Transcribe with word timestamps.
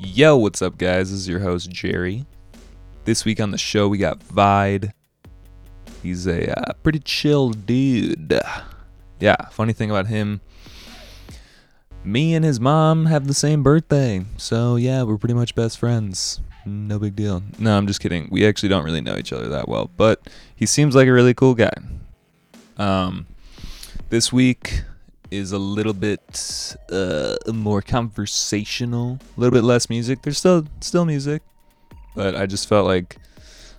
Yo, 0.00 0.36
what's 0.36 0.62
up, 0.62 0.78
guys? 0.78 1.10
This 1.10 1.18
is 1.18 1.28
your 1.28 1.40
host, 1.40 1.70
Jerry. 1.70 2.24
This 3.04 3.24
week 3.24 3.40
on 3.40 3.50
the 3.50 3.58
show, 3.58 3.88
we 3.88 3.98
got 3.98 4.22
Vide. 4.22 4.92
He's 6.04 6.24
a 6.28 6.56
uh, 6.56 6.72
pretty 6.84 7.00
chill 7.00 7.50
dude. 7.50 8.40
Yeah, 9.18 9.36
funny 9.50 9.72
thing 9.72 9.90
about 9.90 10.06
him, 10.06 10.40
me 12.04 12.32
and 12.36 12.44
his 12.44 12.60
mom 12.60 13.06
have 13.06 13.26
the 13.26 13.34
same 13.34 13.64
birthday. 13.64 14.24
So, 14.36 14.76
yeah, 14.76 15.02
we're 15.02 15.18
pretty 15.18 15.34
much 15.34 15.56
best 15.56 15.78
friends. 15.80 16.40
No 16.64 17.00
big 17.00 17.16
deal. 17.16 17.42
No, 17.58 17.76
I'm 17.76 17.88
just 17.88 18.00
kidding. 18.00 18.28
We 18.30 18.46
actually 18.46 18.68
don't 18.68 18.84
really 18.84 19.00
know 19.00 19.16
each 19.16 19.32
other 19.32 19.48
that 19.48 19.68
well, 19.68 19.90
but 19.96 20.20
he 20.54 20.64
seems 20.64 20.94
like 20.94 21.08
a 21.08 21.12
really 21.12 21.34
cool 21.34 21.56
guy. 21.56 21.74
Um, 22.76 23.26
this 24.10 24.32
week 24.32 24.84
is 25.30 25.52
a 25.52 25.58
little 25.58 25.92
bit 25.92 26.76
uh, 26.90 27.36
more 27.52 27.82
conversational, 27.82 29.18
a 29.36 29.40
little 29.40 29.52
bit 29.52 29.64
less 29.64 29.88
music. 29.90 30.22
There's 30.22 30.38
still 30.38 30.66
still 30.80 31.04
music, 31.04 31.42
but 32.14 32.34
I 32.34 32.46
just 32.46 32.68
felt 32.68 32.86
like 32.86 33.16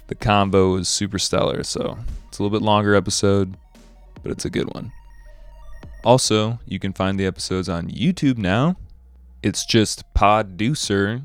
the 0.07 0.15
combo 0.15 0.73
was 0.73 0.87
super 0.87 1.19
stellar. 1.19 1.63
So 1.63 1.97
it's 2.27 2.39
a 2.39 2.43
little 2.43 2.57
bit 2.57 2.63
longer 2.65 2.95
episode, 2.95 3.57
but 4.21 4.31
it's 4.31 4.45
a 4.45 4.49
good 4.49 4.73
one. 4.73 4.91
Also, 6.03 6.59
you 6.65 6.79
can 6.79 6.93
find 6.93 7.19
the 7.19 7.25
episodes 7.25 7.67
on 7.67 7.89
YouTube 7.89 8.37
now. 8.37 8.77
It's 9.43 9.65
just 9.65 10.03
Podducer 10.13 11.23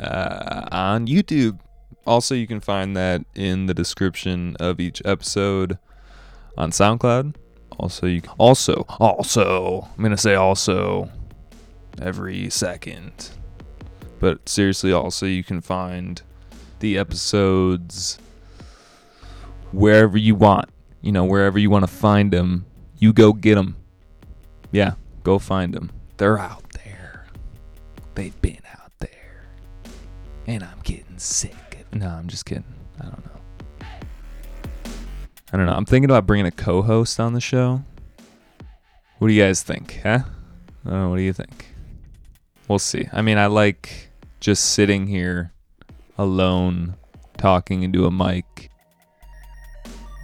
uh, 0.00 0.68
on 0.70 1.06
YouTube. 1.06 1.60
Also, 2.06 2.34
you 2.34 2.46
can 2.46 2.60
find 2.60 2.96
that 2.96 3.24
in 3.34 3.66
the 3.66 3.74
description 3.74 4.56
of 4.60 4.80
each 4.80 5.02
episode 5.04 5.78
on 6.56 6.70
SoundCloud. 6.70 7.34
Also, 7.78 8.06
you 8.06 8.22
can, 8.22 8.32
also 8.38 8.86
also 9.00 9.88
I'm 9.96 10.02
gonna 10.02 10.16
say 10.16 10.34
also 10.34 11.10
every 12.00 12.48
second, 12.50 13.30
but 14.18 14.48
seriously, 14.48 14.92
also 14.92 15.26
you 15.26 15.44
can 15.44 15.60
find 15.60 16.22
the 16.80 16.98
episodes 16.98 18.18
wherever 19.72 20.16
you 20.16 20.34
want. 20.34 20.70
You 21.02 21.12
know, 21.12 21.24
wherever 21.24 21.58
you 21.58 21.70
want 21.70 21.84
to 21.84 21.92
find 21.92 22.32
them, 22.32 22.66
you 22.98 23.12
go 23.12 23.32
get 23.32 23.54
them. 23.56 23.76
Yeah, 24.72 24.94
go 25.22 25.38
find 25.38 25.72
them. 25.72 25.90
They're 26.16 26.38
out 26.38 26.64
there. 26.70 27.26
They've 28.14 28.40
been 28.40 28.62
out 28.80 28.92
there, 28.98 29.46
and 30.46 30.64
I'm 30.64 30.80
getting 30.82 31.18
sick. 31.18 31.86
No, 31.92 32.08
I'm 32.08 32.26
just 32.28 32.46
kidding. 32.46 32.64
I 32.98 33.04
don't 33.04 33.24
know. 33.26 33.35
I 35.52 35.56
don't 35.56 35.66
know. 35.66 35.72
I'm 35.72 35.84
thinking 35.84 36.10
about 36.10 36.26
bringing 36.26 36.46
a 36.46 36.50
co-host 36.50 37.20
on 37.20 37.32
the 37.32 37.40
show. 37.40 37.82
What 39.18 39.28
do 39.28 39.34
you 39.34 39.42
guys 39.42 39.62
think? 39.62 40.00
Huh? 40.02 40.20
What 40.82 41.16
do 41.16 41.22
you 41.22 41.32
think? 41.32 41.66
We'll 42.68 42.78
see. 42.78 43.08
I 43.12 43.22
mean, 43.22 43.38
I 43.38 43.46
like 43.46 44.10
just 44.40 44.72
sitting 44.72 45.06
here 45.06 45.52
alone, 46.18 46.96
talking 47.38 47.82
into 47.82 48.06
a 48.06 48.10
mic. 48.10 48.70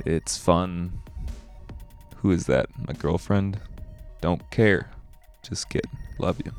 It's 0.04 0.36
fun. 0.36 1.00
Who 2.16 2.32
is 2.32 2.46
that? 2.46 2.66
My 2.86 2.94
girlfriend? 2.94 3.60
Don't 4.20 4.50
care. 4.50 4.90
Just 5.42 5.68
kidding. 5.70 5.90
Love 6.18 6.40
you. 6.44 6.52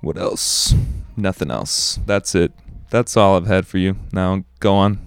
What 0.00 0.16
else? 0.16 0.74
Nothing 1.16 1.50
else. 1.50 1.98
That's 2.06 2.34
it. 2.34 2.52
That's 2.90 3.16
all 3.16 3.36
I've 3.36 3.46
had 3.46 3.66
for 3.66 3.78
you. 3.78 3.96
Now 4.12 4.44
go 4.60 4.74
on. 4.74 5.00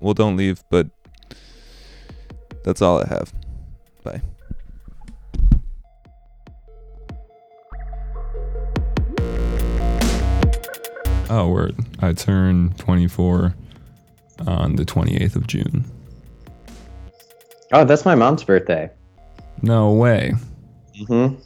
Well, 0.00 0.14
don't 0.14 0.36
leave, 0.36 0.62
but 0.70 0.88
that's 2.64 2.82
all 2.82 3.02
I 3.02 3.08
have. 3.08 3.32
Bye. 4.04 4.20
Oh, 11.30 11.48
word. 11.48 11.76
I 12.00 12.12
turn 12.12 12.74
24 12.78 13.54
on 14.46 14.76
the 14.76 14.84
28th 14.84 15.36
of 15.36 15.46
June. 15.46 15.84
Oh, 17.72 17.84
that's 17.84 18.04
my 18.04 18.14
mom's 18.14 18.44
birthday. 18.44 18.90
No 19.62 19.92
way. 19.92 20.34
Mm-hmm. 21.00 21.40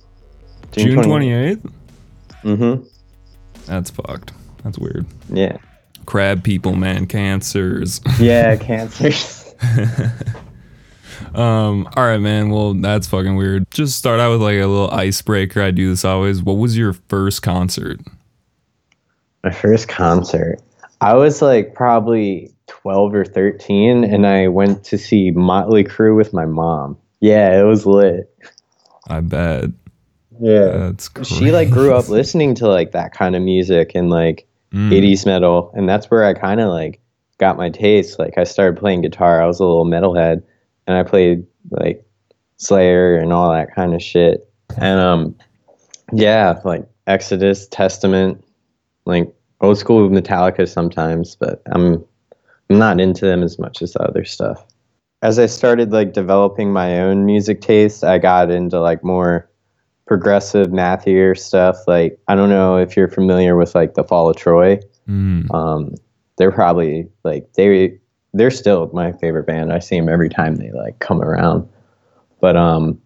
June 0.72 0.98
28th? 0.98 1.72
Mm-hmm. 2.42 2.84
That's 3.66 3.90
fucked. 3.90 4.32
That's 4.64 4.78
weird. 4.78 5.06
Yeah. 5.28 5.56
Crab 6.06 6.42
people, 6.42 6.74
man. 6.74 7.06
Cancers. 7.06 8.00
Yeah, 8.18 8.56
cancers. 8.60 9.54
Um, 11.34 11.86
all 11.96 12.04
right, 12.04 12.18
man. 12.18 12.48
Well, 12.48 12.72
that's 12.72 13.06
fucking 13.06 13.36
weird. 13.36 13.70
Just 13.70 13.98
start 13.98 14.20
out 14.20 14.30
with 14.32 14.40
like 14.40 14.54
a 14.54 14.66
little 14.66 14.90
icebreaker. 14.90 15.60
I 15.60 15.70
do 15.70 15.90
this 15.90 16.02
always. 16.02 16.42
What 16.42 16.54
was 16.54 16.78
your 16.78 16.94
first 16.94 17.42
concert? 17.42 18.00
my 19.46 19.52
first 19.52 19.86
concert. 19.86 20.60
I 21.00 21.14
was 21.14 21.40
like 21.40 21.72
probably 21.74 22.52
12 22.66 23.14
or 23.14 23.24
13, 23.24 24.02
and 24.02 24.26
I 24.26 24.48
went 24.48 24.82
to 24.84 24.98
see 24.98 25.30
Motley 25.30 25.84
Crue 25.84 26.16
with 26.16 26.32
my 26.32 26.46
mom. 26.46 26.98
Yeah, 27.20 27.60
it 27.60 27.62
was 27.62 27.86
lit. 27.86 28.28
I 29.08 29.20
bet. 29.20 29.70
Yeah. 30.40 30.90
That's 30.90 31.10
she 31.24 31.52
like 31.52 31.70
grew 31.70 31.94
up 31.94 32.08
listening 32.08 32.56
to 32.56 32.66
like 32.66 32.90
that 32.90 33.12
kind 33.12 33.36
of 33.36 33.42
music 33.42 33.92
and 33.94 34.10
like 34.10 34.48
Mm. 34.76 34.90
80s 34.90 35.24
metal 35.24 35.70
and 35.74 35.88
that's 35.88 36.10
where 36.10 36.22
i 36.22 36.34
kind 36.34 36.60
of 36.60 36.68
like 36.68 37.00
got 37.38 37.56
my 37.56 37.70
taste. 37.70 38.18
Like 38.18 38.36
i 38.36 38.44
started 38.44 38.78
playing 38.78 39.00
guitar. 39.00 39.42
I 39.42 39.46
was 39.46 39.58
a 39.58 39.64
little 39.64 39.86
metalhead 39.86 40.42
and 40.86 40.96
i 40.98 41.02
played 41.02 41.46
like 41.70 42.04
slayer 42.58 43.16
and 43.16 43.32
all 43.32 43.50
that 43.52 43.74
kind 43.74 43.94
of 43.94 44.02
shit. 44.02 44.46
And 44.76 45.00
um 45.00 45.34
yeah 46.12 46.60
like 46.62 46.86
exodus 47.06 47.66
testament 47.68 48.44
like 49.06 49.32
old 49.62 49.78
school 49.78 50.10
metallica 50.10 50.68
sometimes 50.68 51.36
but 51.36 51.62
i'm 51.72 52.04
i'm 52.68 52.78
not 52.78 53.00
into 53.00 53.24
them 53.24 53.42
as 53.42 53.58
much 53.58 53.80
as 53.80 53.92
the 53.92 54.02
other 54.02 54.24
stuff. 54.24 54.62
As 55.22 55.38
i 55.38 55.46
started 55.46 55.90
like 55.90 56.12
developing 56.12 56.70
my 56.70 57.00
own 57.00 57.24
music 57.24 57.62
taste 57.62 58.04
i 58.04 58.18
got 58.18 58.50
into 58.50 58.78
like 58.78 59.02
more 59.02 59.48
progressive 60.06 60.72
mathier 60.72 61.34
stuff 61.34 61.76
like 61.86 62.18
i 62.28 62.34
don't 62.34 62.48
know 62.50 62.76
if 62.76 62.96
you're 62.96 63.08
familiar 63.08 63.56
with 63.56 63.74
like 63.74 63.94
the 63.94 64.04
fall 64.04 64.28
of 64.30 64.36
troy 64.36 64.78
Mm. 65.08 65.48
um, 65.54 65.94
they're 66.36 66.50
probably 66.52 67.08
like 67.22 67.52
they 67.52 67.96
they're 68.34 68.50
still 68.50 68.90
my 68.92 69.12
favorite 69.12 69.46
band. 69.46 69.72
I 69.72 69.78
see 69.78 69.96
them 69.96 70.08
every 70.08 70.28
time 70.28 70.56
they 70.56 70.70
like 70.72 70.98
come 70.98 71.22
around. 71.22 71.68
But 72.40 72.56
um, 72.56 73.00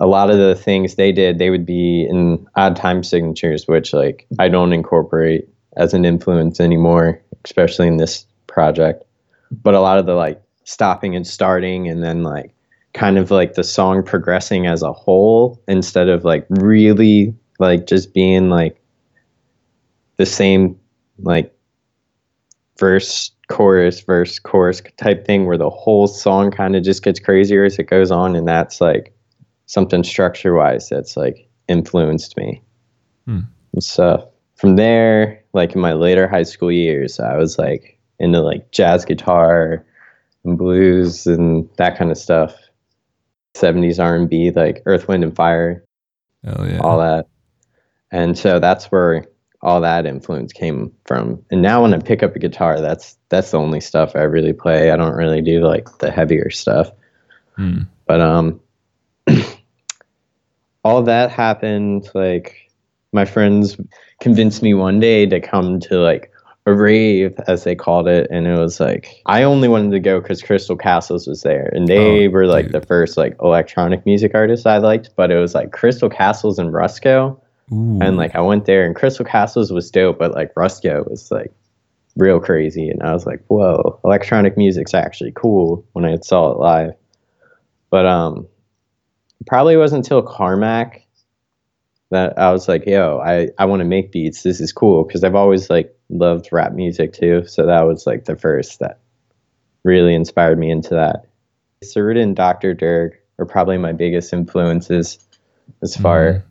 a 0.00 0.06
lot 0.06 0.30
of 0.30 0.38
the 0.38 0.54
things 0.54 0.94
they 0.94 1.12
did, 1.12 1.38
they 1.38 1.50
would 1.50 1.66
be 1.66 2.06
in 2.08 2.46
odd 2.56 2.76
time 2.76 3.02
signatures, 3.02 3.66
which 3.66 3.92
like 3.92 4.26
I 4.38 4.48
don't 4.48 4.72
incorporate 4.72 5.48
as 5.76 5.92
an 5.92 6.04
influence 6.04 6.60
anymore, 6.60 7.20
especially 7.44 7.88
in 7.88 7.96
this 7.98 8.26
project. 8.46 9.04
But 9.50 9.74
a 9.74 9.80
lot 9.80 9.98
of 9.98 10.06
the 10.06 10.14
like 10.14 10.40
stopping 10.64 11.16
and 11.16 11.26
starting, 11.26 11.88
and 11.88 12.02
then 12.02 12.22
like 12.22 12.54
kind 12.92 13.18
of 13.18 13.30
like 13.30 13.54
the 13.54 13.64
song 13.64 14.02
progressing 14.02 14.66
as 14.66 14.82
a 14.82 14.92
whole 14.92 15.62
instead 15.68 16.08
of 16.08 16.24
like 16.24 16.46
really 16.50 17.34
like 17.58 17.86
just 17.86 18.12
being 18.14 18.48
like 18.50 18.80
the 20.16 20.26
same 20.26 20.78
like 21.20 21.54
verse 22.78 23.30
chorus 23.48 24.00
verse 24.00 24.38
chorus 24.38 24.82
type 24.96 25.24
thing 25.26 25.46
where 25.46 25.58
the 25.58 25.70
whole 25.70 26.06
song 26.06 26.50
kind 26.50 26.74
of 26.76 26.82
just 26.82 27.02
gets 27.02 27.20
crazier 27.20 27.64
as 27.64 27.78
it 27.78 27.84
goes 27.84 28.10
on 28.10 28.34
and 28.34 28.46
that's 28.46 28.80
like 28.80 29.12
something 29.66 30.02
structure 30.02 30.54
wise 30.54 30.88
that's 30.88 31.16
like 31.16 31.48
influenced 31.68 32.36
me 32.36 32.62
Hmm. 33.26 33.40
stuff 33.78 34.24
from 34.56 34.76
there 34.76 35.42
like 35.52 35.74
in 35.74 35.80
my 35.80 35.92
later 35.92 36.26
high 36.26 36.42
school 36.42 36.72
years 36.72 37.20
i 37.20 37.36
was 37.36 37.58
like 37.58 37.98
into 38.18 38.40
like 38.40 38.72
jazz 38.72 39.04
guitar 39.04 39.84
and 40.44 40.58
blues 40.58 41.26
and 41.26 41.68
that 41.76 41.98
kind 41.98 42.10
of 42.10 42.18
stuff 42.18 42.56
70s 43.54 44.02
r&b 44.02 44.50
like 44.52 44.82
earth 44.86 45.08
wind 45.08 45.24
and 45.24 45.34
fire 45.34 45.84
Hell 46.44 46.66
yeah. 46.68 46.78
all 46.78 46.98
that. 46.98 47.26
And 48.10 48.36
so 48.36 48.58
that's 48.58 48.86
where 48.86 49.26
all 49.62 49.80
that 49.82 50.06
influence 50.06 50.52
came 50.52 50.92
from. 51.04 51.44
And 51.50 51.62
now 51.62 51.82
when 51.82 51.94
I 51.94 51.98
pick 51.98 52.22
up 52.22 52.34
a 52.34 52.38
guitar, 52.38 52.80
that's 52.80 53.16
that's 53.28 53.50
the 53.50 53.58
only 53.58 53.80
stuff 53.80 54.16
I 54.16 54.22
really 54.22 54.52
play. 54.52 54.90
I 54.90 54.96
don't 54.96 55.14
really 55.14 55.42
do 55.42 55.60
like 55.60 55.98
the 55.98 56.10
heavier 56.10 56.50
stuff. 56.50 56.90
Hmm. 57.56 57.82
But 58.06 58.20
um 58.20 58.60
all 60.84 61.02
that 61.02 61.30
happened 61.30 62.08
like 62.14 62.70
my 63.12 63.24
friends 63.24 63.76
convinced 64.20 64.62
me 64.62 64.72
one 64.72 64.98
day 64.98 65.26
to 65.26 65.40
come 65.40 65.78
to 65.80 65.98
like 65.98 66.29
a 66.66 66.74
rave 66.74 67.34
as 67.48 67.64
they 67.64 67.74
called 67.74 68.06
it 68.06 68.26
and 68.30 68.46
it 68.46 68.58
was 68.58 68.78
like 68.80 69.22
i 69.26 69.42
only 69.42 69.66
wanted 69.66 69.90
to 69.90 69.98
go 70.00 70.20
because 70.20 70.42
crystal 70.42 70.76
castles 70.76 71.26
was 71.26 71.42
there 71.42 71.70
and 71.74 71.88
they 71.88 72.26
Oh, 72.26 72.30
were 72.30 72.46
like 72.46 72.66
dude. 72.66 72.72
the 72.74 72.86
first 72.86 73.16
like 73.16 73.34
electronic 73.42 74.04
music 74.04 74.32
artists 74.34 74.66
i 74.66 74.76
liked 74.76 75.10
but 75.16 75.30
it 75.30 75.38
was 75.38 75.54
like 75.54 75.72
crystal 75.72 76.10
castles 76.10 76.58
and 76.58 76.70
Rusko 76.72 77.40
Ooh. 77.72 77.98
and 78.02 78.16
like 78.16 78.34
I 78.34 78.40
went 78.40 78.66
there 78.66 78.84
and 78.84 78.96
Crystal 78.96 79.24
Castles 79.24 79.70
was 79.72 79.92
dope, 79.92 80.18
but 80.18 80.34
like 80.34 80.52
Rusko 80.54 81.08
was 81.08 81.30
like 81.30 81.52
real 82.16 82.40
crazy, 82.40 82.88
and 82.88 83.00
I 83.00 83.12
was 83.12 83.26
like, 83.26 83.44
whoa, 83.46 84.00
electronic 84.04 84.56
music's 84.56 84.92
actually 84.92 85.30
cool 85.36 85.84
when 85.92 86.04
I 86.04 86.16
saw 86.20 86.50
it 86.50 86.58
live. 86.58 86.94
But 87.90 88.06
um, 88.06 88.48
probably 89.46 89.76
wasn't 89.76 90.04
until 90.04 90.20
Carmack 90.20 91.06
that 92.10 92.38
I 92.38 92.50
was 92.52 92.68
like, 92.68 92.86
yo, 92.86 93.20
I, 93.24 93.48
I 93.58 93.64
want 93.64 93.80
to 93.80 93.84
make 93.84 94.12
beats. 94.12 94.42
This 94.42 94.60
is 94.60 94.72
cool 94.72 95.04
because 95.04 95.22
I've 95.24 95.34
always 95.34 95.70
like 95.70 95.94
loved 96.08 96.48
rap 96.52 96.72
music 96.72 97.12
too. 97.12 97.46
So 97.46 97.66
that 97.66 97.82
was 97.82 98.06
like 98.06 98.24
the 98.24 98.36
first 98.36 98.80
that 98.80 98.98
really 99.84 100.14
inspired 100.14 100.58
me 100.58 100.70
into 100.70 100.90
that. 100.94 101.26
Tsuruda 101.84 102.22
and 102.22 102.36
Dr. 102.36 102.74
Dirk 102.74 103.18
are 103.38 103.46
probably 103.46 103.78
my 103.78 103.92
biggest 103.92 104.32
influences 104.32 105.18
as 105.82 105.96
far 105.96 106.32
Mhm. 106.32 106.42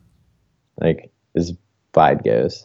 like 0.80 1.10
as 1.36 1.52
Vide 1.94 2.24
goes. 2.24 2.64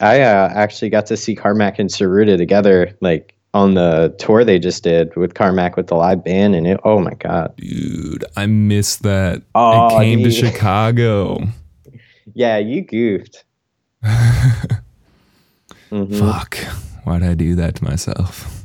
I 0.00 0.20
uh, 0.22 0.50
actually 0.54 0.90
got 0.90 1.06
to 1.06 1.16
see 1.16 1.34
Carmack 1.34 1.78
and 1.78 1.88
Tsuruda 1.90 2.36
together, 2.36 2.96
like 3.00 3.34
on 3.54 3.74
the 3.74 4.14
tour 4.18 4.44
they 4.44 4.58
just 4.58 4.82
did 4.82 5.14
with 5.16 5.34
Carmack 5.34 5.76
with 5.76 5.86
the 5.88 5.94
live 5.94 6.24
band, 6.24 6.54
and 6.54 6.66
it. 6.66 6.80
Oh 6.84 6.98
my 6.98 7.14
god! 7.14 7.54
Dude, 7.56 8.24
I 8.36 8.46
missed 8.46 9.02
that. 9.02 9.42
Oh, 9.54 9.86
it 9.86 10.00
came 10.00 10.22
to. 10.24 10.30
Chicago. 10.30 11.46
Yeah, 12.34 12.58
you 12.58 12.82
goofed. 12.82 13.44
Mhm. 15.90 16.18
Fuck. 16.18 16.56
Why'd 17.04 17.22
I 17.22 17.34
do 17.34 17.54
that 17.56 17.76
to 17.76 17.84
myself? 17.84 18.64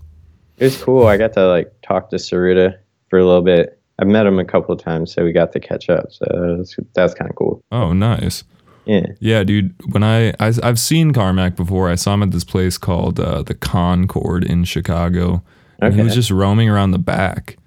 It 0.58 0.66
was 0.66 0.82
cool. 0.82 1.06
I 1.08 1.18
got 1.18 1.34
to 1.34 1.48
like 1.48 1.74
talk 1.82 2.10
to 2.12 2.16
Tsuruda 2.16 2.78
for 3.10 3.20
a 3.20 3.26
little 3.26 3.42
bit. 3.42 3.80
I've 4.00 4.08
met 4.08 4.26
him 4.26 4.40
a 4.40 4.46
couple 4.46 4.74
of 4.74 4.82
times, 4.82 5.12
so 5.14 5.24
we 5.24 5.32
got 5.32 5.52
to 5.54 5.60
catch 5.60 5.90
up. 5.90 6.12
So 6.12 6.26
that 6.30 6.58
was, 6.58 6.76
was 6.96 7.14
kind 7.14 7.30
of 7.30 7.36
cool. 7.36 7.62
Oh, 7.72 7.94
nice. 7.94 8.44
Yeah. 8.86 9.08
Yeah, 9.20 9.44
dude. 9.44 9.74
When 9.92 10.04
I, 10.04 10.30
I 10.40 10.54
I've 10.64 10.80
seen 10.80 11.12
Carmack 11.14 11.56
before. 11.56 11.90
I 11.90 11.96
saw 11.96 12.14
him 12.14 12.24
at 12.24 12.32
this 12.32 12.44
place 12.46 12.78
called 12.78 13.20
uh, 13.20 13.42
the 13.44 13.54
Concord 13.56 14.44
in 14.46 14.64
Chicago, 14.64 15.44
and 15.80 15.94
he 15.94 16.02
was 16.02 16.16
just 16.16 16.32
roaming 16.32 16.70
around 16.70 16.92
the 16.92 17.00
back. 17.00 17.58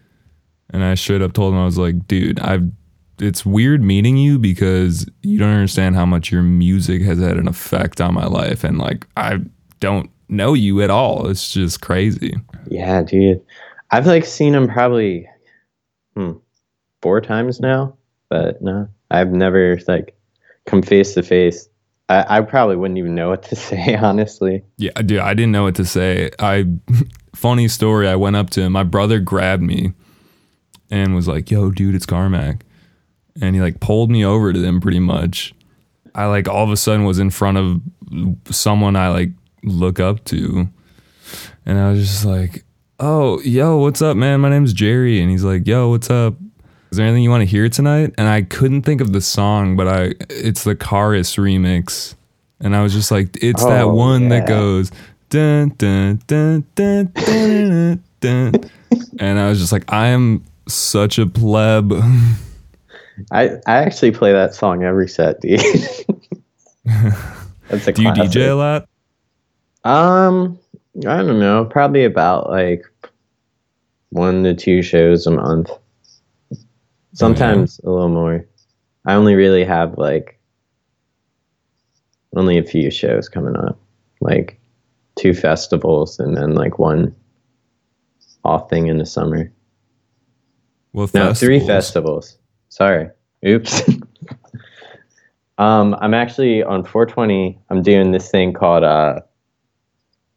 And 0.70 0.82
I 0.84 0.94
straight 0.94 1.20
up 1.20 1.32
told 1.32 1.52
him 1.52 1.60
I 1.60 1.64
was 1.64 1.78
like, 1.78 2.06
dude, 2.08 2.40
I've. 2.40 2.70
It's 3.20 3.44
weird 3.44 3.82
meeting 3.82 4.16
you 4.16 4.38
because 4.38 5.06
you 5.22 5.38
don't 5.38 5.52
understand 5.52 5.96
how 5.96 6.06
much 6.06 6.30
your 6.30 6.42
music 6.42 7.02
has 7.02 7.18
had 7.18 7.36
an 7.36 7.48
effect 7.48 8.00
on 8.00 8.14
my 8.14 8.26
life, 8.26 8.64
and 8.64 8.78
like 8.78 9.06
I 9.16 9.38
don't 9.80 10.10
know 10.28 10.54
you 10.54 10.82
at 10.82 10.90
all. 10.90 11.26
It's 11.28 11.52
just 11.52 11.80
crazy. 11.80 12.34
Yeah, 12.68 13.02
dude. 13.02 13.42
I've 13.90 14.06
like 14.06 14.24
seen 14.24 14.54
him 14.54 14.68
probably 14.68 15.28
hmm, 16.14 16.32
four 17.02 17.20
times 17.20 17.60
now, 17.60 17.96
but 18.28 18.62
no, 18.62 18.88
I've 19.10 19.32
never 19.32 19.78
like 19.88 20.16
come 20.66 20.82
face 20.82 21.14
to 21.14 21.22
face. 21.22 21.68
I, 22.08 22.38
I 22.38 22.40
probably 22.42 22.76
wouldn't 22.76 22.98
even 22.98 23.14
know 23.14 23.28
what 23.28 23.42
to 23.44 23.56
say, 23.56 23.96
honestly. 23.96 24.64
Yeah, 24.76 24.92
dude, 24.92 25.18
I 25.18 25.34
didn't 25.34 25.52
know 25.52 25.64
what 25.64 25.76
to 25.76 25.84
say. 25.84 26.30
I 26.38 26.66
funny 27.34 27.68
story. 27.68 28.08
I 28.08 28.16
went 28.16 28.36
up 28.36 28.50
to 28.50 28.62
him. 28.62 28.72
My 28.72 28.84
brother 28.84 29.18
grabbed 29.18 29.62
me 29.62 29.92
and 30.90 31.14
was 31.14 31.28
like, 31.28 31.50
"Yo, 31.50 31.70
dude, 31.70 31.94
it's 31.94 32.06
Carmack," 32.06 32.64
and 33.40 33.54
he 33.54 33.60
like 33.60 33.80
pulled 33.80 34.10
me 34.10 34.24
over 34.24 34.52
to 34.52 34.58
them 34.58 34.80
pretty 34.80 35.00
much. 35.00 35.54
I 36.14 36.26
like 36.26 36.48
all 36.48 36.64
of 36.64 36.70
a 36.70 36.76
sudden 36.76 37.04
was 37.04 37.18
in 37.18 37.30
front 37.30 37.58
of 37.58 37.80
someone 38.54 38.96
I 38.96 39.08
like 39.08 39.30
look 39.62 40.00
up 40.00 40.24
to, 40.26 40.68
and 41.66 41.78
I 41.78 41.90
was 41.92 42.00
just 42.00 42.24
like, 42.24 42.64
"Oh, 42.98 43.40
yo, 43.42 43.76
what's 43.78 44.02
up, 44.02 44.16
man? 44.16 44.40
My 44.40 44.48
name's 44.50 44.72
Jerry," 44.72 45.20
and 45.20 45.30
he's 45.30 45.44
like, 45.44 45.66
"Yo, 45.66 45.90
what's 45.90 46.10
up?" 46.10 46.34
Is 46.90 46.96
there 46.96 47.06
anything 47.06 47.22
you 47.22 47.30
want 47.30 47.42
to 47.42 47.46
hear 47.46 47.68
tonight? 47.68 48.12
And 48.18 48.26
I 48.26 48.42
couldn't 48.42 48.82
think 48.82 49.00
of 49.00 49.12
the 49.12 49.20
song, 49.20 49.76
but 49.76 49.86
I 49.86 50.14
it's 50.28 50.64
the 50.64 50.74
Chorus 50.74 51.36
remix. 51.36 52.16
And 52.58 52.74
I 52.74 52.82
was 52.82 52.92
just 52.92 53.10
like, 53.12 53.38
it's 53.42 53.64
that 53.64 53.84
Oh, 53.84 53.94
one 53.94 54.28
that 54.30 54.46
goes 54.48 54.90
dun 55.30 55.68
dun 55.78 56.20
dun 56.26 56.64
dun 56.74 57.12
dun 57.14 58.02
dun. 58.20 58.52
dun. 58.52 58.70
and 59.20 59.38
I 59.38 59.48
was 59.48 59.60
just 59.60 59.70
like, 59.70 59.84
I 59.92 60.08
am 60.08 60.44
such 60.66 61.18
a 61.20 61.26
pleb. 61.26 61.92
I, 63.30 63.50
I 63.66 63.78
actually 63.78 64.12
play 64.12 64.32
that 64.32 64.54
song 64.54 64.84
every 64.84 65.08
set, 65.08 65.40
dude. 65.40 65.60
That's 67.68 67.86
a 67.86 67.92
Do 67.92 68.02
you 68.02 68.12
classic. 68.12 68.30
DJ 68.30 68.50
a 68.50 68.54
lot? 68.54 68.88
Um, 69.84 70.58
I 71.06 71.16
don't 71.18 71.38
know. 71.38 71.64
Probably 71.64 72.04
about 72.04 72.50
like 72.50 72.84
one 74.10 74.42
to 74.44 74.54
two 74.54 74.82
shows 74.82 75.26
a 75.26 75.30
month. 75.30 75.70
Sometimes 77.12 77.80
a 77.84 77.90
little 77.90 78.08
more. 78.08 78.46
I 79.06 79.14
only 79.14 79.34
really 79.34 79.64
have 79.64 79.98
like 79.98 80.38
only 82.36 82.58
a 82.58 82.62
few 82.62 82.90
shows 82.90 83.28
coming 83.28 83.56
up, 83.56 83.78
like 84.20 84.60
two 85.16 85.34
festivals 85.34 86.18
and 86.18 86.36
then 86.36 86.54
like 86.54 86.78
one 86.78 87.14
off 88.44 88.70
thing 88.70 88.86
in 88.86 88.98
the 88.98 89.06
summer. 89.06 89.50
What 90.92 91.14
No, 91.14 91.34
three 91.34 91.60
festivals? 91.60 92.36
Sorry. 92.70 93.10
Oops. 93.46 93.82
um, 95.58 95.96
I'm 96.00 96.14
actually 96.14 96.62
on 96.62 96.84
420. 96.84 97.58
I'm 97.68 97.82
doing 97.82 98.12
this 98.12 98.30
thing 98.30 98.52
called 98.52 98.84
uh, 98.84 99.20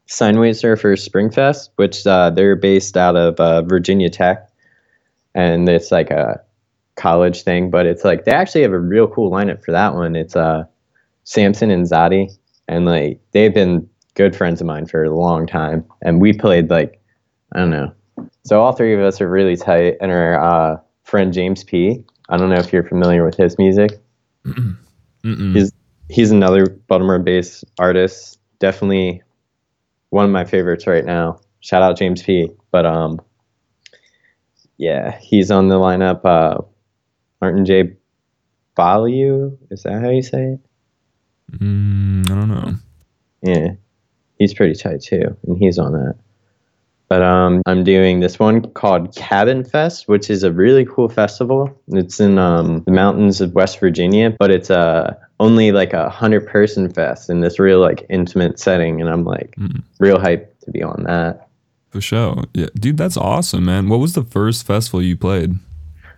Signway 0.07 0.51
Surfers 0.51 1.07
Springfest, 1.07 1.69
which 1.77 2.05
uh, 2.05 2.31
they're 2.31 2.55
based 2.55 2.97
out 2.97 3.15
of 3.15 3.39
uh, 3.39 3.61
Virginia 3.61 4.09
Tech, 4.09 4.49
and 5.33 5.69
it's 5.69 5.91
like 5.91 6.09
a 6.09 6.41
college 6.95 7.43
thing. 7.43 7.69
But 7.69 7.85
it's 7.85 8.03
like 8.03 8.25
they 8.25 8.31
actually 8.31 8.63
have 8.63 8.73
a 8.73 8.79
real 8.79 9.07
cool 9.07 9.31
lineup 9.31 9.63
for 9.63 9.71
that 9.71 9.93
one. 9.93 10.15
It's 10.15 10.35
uh, 10.35 10.65
Samson 11.23 11.71
and 11.71 11.85
Zadi, 11.85 12.35
and 12.67 12.85
like 12.85 13.21
they've 13.31 13.53
been 13.53 13.87
good 14.15 14.35
friends 14.35 14.59
of 14.59 14.67
mine 14.67 14.87
for 14.87 15.03
a 15.03 15.15
long 15.15 15.45
time, 15.45 15.85
and 16.01 16.19
we 16.19 16.33
played 16.33 16.69
like 16.69 16.99
I 17.53 17.59
don't 17.59 17.69
know. 17.69 17.93
So 18.43 18.61
all 18.61 18.73
three 18.73 18.93
of 18.93 19.01
us 19.01 19.21
are 19.21 19.29
really 19.29 19.55
tight, 19.55 19.97
and 20.01 20.11
our 20.11 20.43
uh, 20.43 20.77
friend 21.03 21.31
James 21.31 21.63
P. 21.63 22.03
I 22.29 22.37
don't 22.37 22.49
know 22.49 22.59
if 22.59 22.71
you're 22.71 22.83
familiar 22.83 23.25
with 23.25 23.35
his 23.35 23.57
music. 23.57 23.99
Mm-mm. 24.45 25.55
He's 25.55 25.71
he's 26.09 26.31
another 26.31 26.65
Baltimore 26.87 27.19
based 27.19 27.65
artist. 27.79 28.39
Definitely 28.59 29.21
one 30.09 30.25
of 30.25 30.31
my 30.31 30.45
favorites 30.45 30.87
right 30.87 31.05
now. 31.05 31.39
Shout 31.59 31.81
out 31.81 31.97
James 31.97 32.21
P. 32.21 32.51
But 32.71 32.85
um, 32.85 33.21
yeah, 34.77 35.17
he's 35.19 35.51
on 35.51 35.69
the 35.69 35.75
lineup. 35.75 36.25
Uh, 36.25 36.61
Martin 37.41 37.65
J. 37.65 37.95
Baliu, 38.77 39.57
is 39.69 39.83
that 39.83 40.01
how 40.01 40.09
you 40.09 40.21
say 40.21 40.53
it? 40.53 40.59
Mm, 41.51 42.29
I 42.31 42.35
don't 42.35 42.49
know. 42.49 42.73
Yeah, 43.41 43.73
he's 44.39 44.53
pretty 44.53 44.73
tight 44.73 45.01
too, 45.01 45.37
and 45.45 45.57
he's 45.57 45.77
on 45.77 45.91
that. 45.91 46.15
But 47.13 47.21
um, 47.21 47.61
I'm 47.67 47.83
doing 47.83 48.21
this 48.21 48.39
one 48.39 48.63
called 48.71 49.15
Cabin 49.15 49.63
Fest, 49.63 50.07
which 50.07 50.31
is 50.31 50.41
a 50.41 50.51
really 50.51 50.83
cool 50.83 51.09
festival. 51.09 51.69
It's 51.89 52.19
in 52.19 52.39
um, 52.39 52.81
the 52.85 52.91
mountains 52.91 53.39
of 53.39 53.53
West 53.53 53.79
Virginia, 53.79 54.35
but 54.39 54.49
it's 54.49 54.71
uh, 54.71 55.13
only 55.39 55.71
like 55.71 55.93
a 55.93 56.09
hundred 56.09 56.47
person 56.47 56.91
fest 56.91 57.29
in 57.29 57.41
this 57.41 57.59
real 57.59 57.79
like 57.79 58.03
intimate 58.09 58.57
setting, 58.57 58.99
and 58.99 59.11
I'm 59.11 59.25
like 59.25 59.53
Mm. 59.59 59.83
real 59.99 60.17
hyped 60.17 60.47
to 60.65 60.71
be 60.71 60.81
on 60.81 61.03
that. 61.03 61.49
For 61.91 62.01
sure. 62.01 62.45
Yeah, 62.55 62.69
dude, 62.73 62.97
that's 62.97 63.15
awesome, 63.15 63.65
man. 63.65 63.89
What 63.89 63.99
was 63.99 64.13
the 64.13 64.23
first 64.23 64.65
festival 64.65 65.03
you 65.03 65.15
played? 65.15 65.53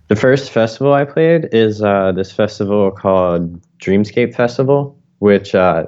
The 0.08 0.16
first 0.16 0.50
festival 0.50 0.94
I 0.94 1.04
played 1.04 1.50
is 1.52 1.82
uh, 1.82 2.14
this 2.14 2.32
festival 2.32 2.90
called 2.92 3.60
Dreamscape 3.80 4.34
Festival, 4.34 4.98
which 5.20 5.56
uh, 5.56 5.88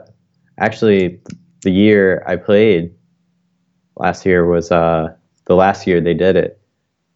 actually 0.58 1.22
the 1.62 1.72
year 1.72 2.26
I 2.28 2.36
played 2.36 2.94
last 4.00 4.26
year 4.26 4.46
was 4.46 4.72
uh, 4.72 5.14
the 5.46 5.56
last 5.56 5.88
year 5.88 6.02
they 6.02 6.14
did 6.14 6.36
it, 6.36 6.60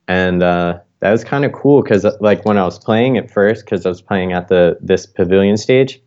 and 0.07 0.43
uh, 0.43 0.79
that 1.00 1.11
was 1.11 1.23
kind 1.23 1.45
of 1.45 1.51
cool 1.51 1.81
because 1.81 2.05
like 2.19 2.45
when 2.45 2.57
I 2.57 2.63
was 2.63 2.79
playing 2.79 3.17
at 3.17 3.29
first, 3.29 3.65
because 3.65 3.85
I 3.85 3.89
was 3.89 4.01
playing 4.01 4.33
at 4.33 4.47
the 4.47 4.77
this 4.81 5.05
pavilion 5.05 5.57
stage, 5.57 6.01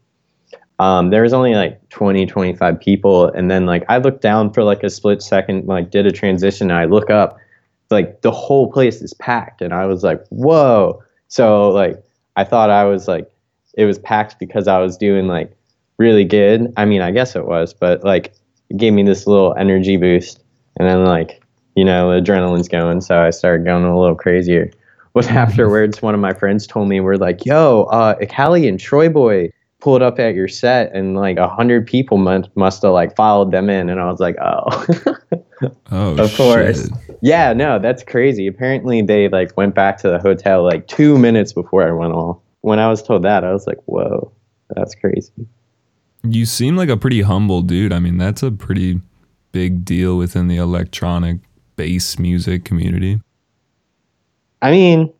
um, 0.78 1.10
there 1.10 1.22
was 1.22 1.32
only 1.32 1.54
like 1.54 1.88
20, 1.90 2.26
25 2.26 2.80
people, 2.80 3.26
and 3.28 3.50
then 3.50 3.66
like 3.66 3.84
I 3.88 3.98
looked 3.98 4.22
down 4.22 4.52
for 4.52 4.64
like 4.64 4.82
a 4.82 4.90
split 4.90 5.22
second, 5.22 5.66
like 5.66 5.90
did 5.90 6.06
a 6.06 6.12
transition, 6.12 6.70
and 6.70 6.78
I 6.78 6.84
look 6.84 7.10
up, 7.10 7.38
like 7.90 8.22
the 8.22 8.30
whole 8.30 8.70
place 8.70 9.00
is 9.02 9.14
packed, 9.14 9.62
and 9.62 9.72
I 9.72 9.86
was 9.86 10.02
like, 10.02 10.24
whoa. 10.28 11.02
So 11.28 11.70
like 11.70 12.02
I 12.36 12.44
thought 12.44 12.70
I 12.70 12.84
was 12.84 13.08
like 13.08 13.30
it 13.76 13.84
was 13.84 13.98
packed 13.98 14.38
because 14.38 14.68
I 14.68 14.78
was 14.78 14.96
doing 14.96 15.26
like 15.26 15.52
really 15.98 16.24
good. 16.24 16.72
I 16.76 16.84
mean, 16.84 17.00
I 17.00 17.10
guess 17.10 17.36
it 17.36 17.46
was, 17.46 17.74
but 17.74 18.04
like 18.04 18.34
it 18.70 18.76
gave 18.76 18.92
me 18.92 19.02
this 19.02 19.26
little 19.26 19.54
energy 19.56 19.96
boost, 19.96 20.42
and 20.78 20.88
then 20.88 21.04
like 21.04 21.42
you 21.76 21.84
know 21.84 22.08
adrenaline's 22.08 22.68
going, 22.68 23.00
so 23.00 23.20
I 23.20 23.30
started 23.30 23.64
going 23.64 23.84
a 23.84 23.98
little 23.98 24.16
crazier. 24.16 24.70
But 25.14 25.30
afterwards, 25.30 26.02
one 26.02 26.12
of 26.12 26.18
my 26.20 26.32
friends 26.34 26.66
told 26.66 26.88
me, 26.88 26.98
"We're 26.98 27.14
like, 27.14 27.46
yo, 27.46 27.84
uh, 27.84 28.16
and 28.18 28.28
TroyBoi 28.28 29.52
pulled 29.80 30.02
up 30.02 30.18
at 30.18 30.34
your 30.34 30.48
set, 30.48 30.92
and 30.92 31.14
like 31.16 31.36
a 31.36 31.46
hundred 31.48 31.86
people 31.86 32.18
must 32.18 32.48
must 32.56 32.82
have 32.82 32.90
like 32.92 33.14
followed 33.14 33.52
them 33.52 33.70
in." 33.70 33.88
And 33.88 34.00
I 34.00 34.10
was 34.10 34.18
like, 34.18 34.34
"Oh, 34.42 34.66
Oh, 35.92 36.16
Of 36.18 36.34
course. 36.36 36.88
shit. 36.88 37.18
yeah, 37.22 37.52
no, 37.52 37.78
that's 37.78 38.02
crazy." 38.02 38.48
Apparently, 38.48 39.02
they 39.02 39.28
like 39.28 39.56
went 39.56 39.76
back 39.76 39.98
to 39.98 40.08
the 40.10 40.18
hotel 40.18 40.64
like 40.64 40.88
two 40.88 41.16
minutes 41.16 41.52
before 41.52 41.86
I 41.86 41.92
went 41.92 42.12
off. 42.12 42.38
When 42.62 42.80
I 42.80 42.88
was 42.88 43.00
told 43.00 43.22
that, 43.22 43.44
I 43.44 43.52
was 43.52 43.68
like, 43.68 43.78
"Whoa, 43.86 44.32
that's 44.74 44.96
crazy." 44.96 45.30
You 46.24 46.44
seem 46.44 46.74
like 46.76 46.88
a 46.88 46.96
pretty 46.96 47.22
humble 47.22 47.62
dude. 47.62 47.92
I 47.92 48.00
mean, 48.00 48.18
that's 48.18 48.42
a 48.42 48.50
pretty 48.50 49.00
big 49.54 49.84
deal 49.84 50.18
within 50.18 50.48
the 50.48 50.56
electronic 50.56 51.38
bass 51.76 52.18
music 52.18 52.64
community. 52.64 53.20
I 54.60 54.72
mean, 54.72 55.14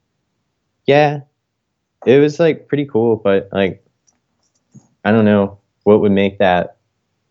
yeah, 0.87 1.21
it 2.05 2.19
was 2.19 2.41
like 2.41 2.67
pretty 2.67 2.85
cool, 2.85 3.15
but 3.15 3.49
like 3.53 3.87
I 5.05 5.13
don't 5.13 5.25
know 5.25 5.59
what 5.85 6.01
would 6.01 6.11
make 6.11 6.39
that 6.39 6.79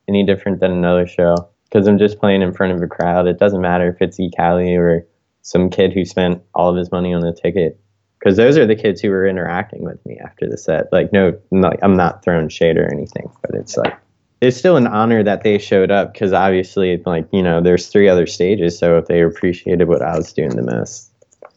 any 0.07 0.25
different 0.25 0.61
than 0.61 0.71
another 0.71 1.05
show 1.05 1.49
because 1.65 1.87
I'm 1.87 1.97
just 1.97 2.19
playing 2.19 2.41
in 2.41 2.53
front 2.53 2.71
of 2.71 2.81
a 2.81 2.87
crowd. 2.87 3.27
It 3.27 3.37
doesn't 3.37 3.61
matter 3.61 3.89
if 3.89 4.01
it's 4.01 4.17
E 4.17 4.31
Cali 4.37 4.73
or 4.73 5.05
some 5.41 5.69
kid 5.69 5.91
who 5.91 6.05
spent 6.05 6.41
all 6.55 6.69
of 6.69 6.77
his 6.77 6.89
money 6.89 7.13
on 7.13 7.19
the 7.19 7.33
ticket 7.33 7.77
because 8.17 8.37
those 8.37 8.57
are 8.57 8.65
the 8.65 8.77
kids 8.77 9.01
who 9.01 9.09
were 9.09 9.27
interacting 9.27 9.83
with 9.83 10.03
me 10.05 10.17
after 10.23 10.47
the 10.49 10.57
set. 10.57 10.85
Like, 10.93 11.11
no, 11.11 11.37
like 11.51 11.79
I'm 11.83 11.97
not 11.97 12.23
throwing 12.23 12.47
shade 12.47 12.77
or 12.77 12.89
anything, 12.89 13.29
but 13.41 13.59
it's 13.59 13.75
like 13.75 13.97
it's 14.43 14.57
still 14.57 14.75
an 14.75 14.87
honor 14.87 15.23
that 15.23 15.43
they 15.43 15.57
showed 15.57 15.89
up 15.89 16.13
because 16.13 16.33
obviously, 16.33 17.01
like 17.05 17.27
you 17.31 17.41
know, 17.41 17.61
there's 17.61 17.87
three 17.87 18.09
other 18.09 18.27
stages, 18.27 18.77
so 18.77 18.97
if 18.97 19.07
they 19.07 19.21
appreciated 19.21 19.87
what 19.87 20.01
I 20.01 20.17
was 20.17 20.33
doing 20.33 20.49
the 20.49 20.63
most, 20.63 21.11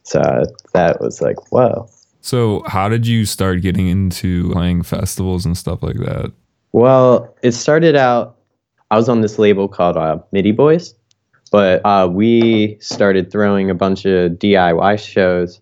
so 0.05 0.45
that 0.73 1.01
was 1.01 1.21
like, 1.21 1.51
whoa. 1.51 1.89
So, 2.21 2.63
how 2.67 2.89
did 2.89 3.07
you 3.07 3.25
start 3.25 3.61
getting 3.61 3.89
into 3.89 4.51
playing 4.53 4.83
festivals 4.83 5.45
and 5.45 5.57
stuff 5.57 5.83
like 5.83 5.97
that? 5.97 6.33
Well, 6.73 7.37
it 7.43 7.53
started 7.53 7.97
out. 7.97 8.37
I 8.91 8.97
was 8.97 9.09
on 9.09 9.21
this 9.21 9.39
label 9.39 9.69
called 9.69 9.97
uh, 9.97 10.19
MIDI 10.31 10.53
Boys, 10.53 10.95
but 11.51 11.85
uh, 11.85 12.09
we 12.11 12.79
started 12.81 13.33
throwing 13.33 13.69
a 13.69 13.75
bunch 13.75 14.05
of 14.05 14.33
DIY 14.33 14.99
shows 14.99 15.61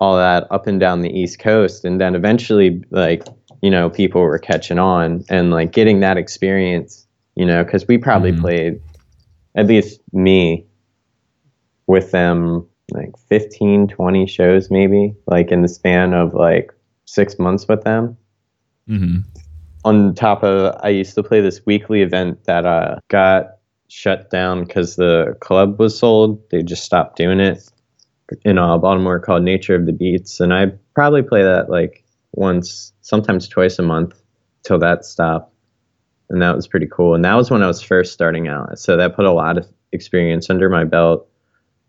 all 0.00 0.16
that 0.16 0.46
up 0.50 0.66
and 0.66 0.80
down 0.80 1.02
the 1.02 1.10
East 1.10 1.38
Coast, 1.40 1.84
and 1.84 2.00
then 2.00 2.14
eventually, 2.14 2.82
like 2.90 3.24
you 3.62 3.70
know, 3.70 3.90
people 3.90 4.22
were 4.22 4.38
catching 4.38 4.78
on 4.78 5.24
and 5.28 5.50
like 5.50 5.72
getting 5.72 6.00
that 6.00 6.16
experience, 6.16 7.06
you 7.34 7.44
know, 7.44 7.64
because 7.64 7.86
we 7.86 7.98
probably 7.98 8.32
mm-hmm. 8.32 8.40
played, 8.40 8.82
at 9.54 9.66
least 9.66 10.00
me, 10.12 10.66
with 11.86 12.10
them 12.12 12.66
like 12.92 13.16
15, 13.28 13.88
20 13.88 14.26
shows 14.26 14.70
maybe, 14.70 15.14
like 15.26 15.50
in 15.50 15.62
the 15.62 15.68
span 15.68 16.14
of 16.14 16.34
like 16.34 16.72
six 17.04 17.38
months 17.38 17.66
with 17.68 17.82
them. 17.82 18.16
Mm-hmm. 18.88 19.18
On 19.84 20.14
top 20.14 20.42
of, 20.42 20.76
I 20.82 20.88
used 20.90 21.14
to 21.14 21.22
play 21.22 21.40
this 21.40 21.64
weekly 21.66 22.02
event 22.02 22.44
that 22.44 22.66
uh, 22.66 22.96
got 23.08 23.58
shut 23.88 24.30
down 24.30 24.64
because 24.64 24.96
the 24.96 25.36
club 25.40 25.78
was 25.78 25.98
sold. 25.98 26.40
They 26.50 26.62
just 26.62 26.84
stopped 26.84 27.16
doing 27.16 27.40
it 27.40 27.68
in 28.44 28.58
uh, 28.58 28.78
Baltimore 28.78 29.20
called 29.20 29.42
Nature 29.42 29.74
of 29.74 29.86
the 29.86 29.92
Beats, 29.92 30.40
and 30.40 30.52
I 30.54 30.66
probably 30.94 31.22
play 31.22 31.42
that 31.42 31.70
like 31.70 32.04
once, 32.32 32.92
sometimes 33.00 33.48
twice 33.48 33.78
a 33.78 33.82
month 33.82 34.20
till 34.62 34.78
that 34.78 35.04
stopped, 35.04 35.52
and 36.28 36.40
that 36.42 36.54
was 36.54 36.68
pretty 36.68 36.86
cool. 36.86 37.14
And 37.14 37.24
that 37.24 37.34
was 37.34 37.50
when 37.50 37.62
I 37.62 37.66
was 37.66 37.82
first 37.82 38.12
starting 38.12 38.48
out, 38.48 38.78
so 38.78 38.96
that 38.96 39.16
put 39.16 39.24
a 39.24 39.32
lot 39.32 39.58
of 39.58 39.66
experience 39.92 40.50
under 40.50 40.68
my 40.68 40.84
belt. 40.84 41.28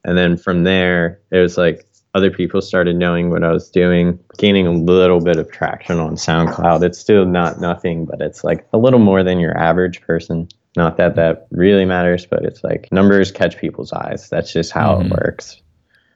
And 0.03 0.17
then 0.17 0.35
from 0.37 0.63
there, 0.63 1.19
it 1.31 1.37
was 1.37 1.57
like 1.57 1.87
other 2.13 2.31
people 2.31 2.61
started 2.61 2.95
knowing 2.95 3.29
what 3.29 3.43
I 3.43 3.51
was 3.51 3.69
doing, 3.69 4.19
gaining 4.37 4.67
a 4.67 4.71
little 4.71 5.21
bit 5.21 5.37
of 5.37 5.51
traction 5.51 5.99
on 5.99 6.15
SoundCloud. 6.15 6.83
It's 6.83 6.99
still 6.99 7.25
not 7.25 7.61
nothing, 7.61 8.05
but 8.05 8.21
it's 8.21 8.43
like 8.43 8.67
a 8.73 8.77
little 8.77 8.99
more 8.99 9.23
than 9.23 9.39
your 9.39 9.57
average 9.57 10.01
person. 10.01 10.49
Not 10.75 10.97
that 10.97 11.15
that 11.15 11.47
really 11.51 11.85
matters, 11.85 12.25
but 12.25 12.43
it's 12.43 12.63
like 12.63 12.91
numbers 12.91 13.31
catch 13.31 13.57
people's 13.57 13.93
eyes. 13.93 14.29
That's 14.29 14.51
just 14.51 14.71
how 14.71 14.95
mm-hmm. 14.95 15.11
it 15.11 15.11
works. 15.11 15.61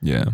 Yeah. 0.01 0.25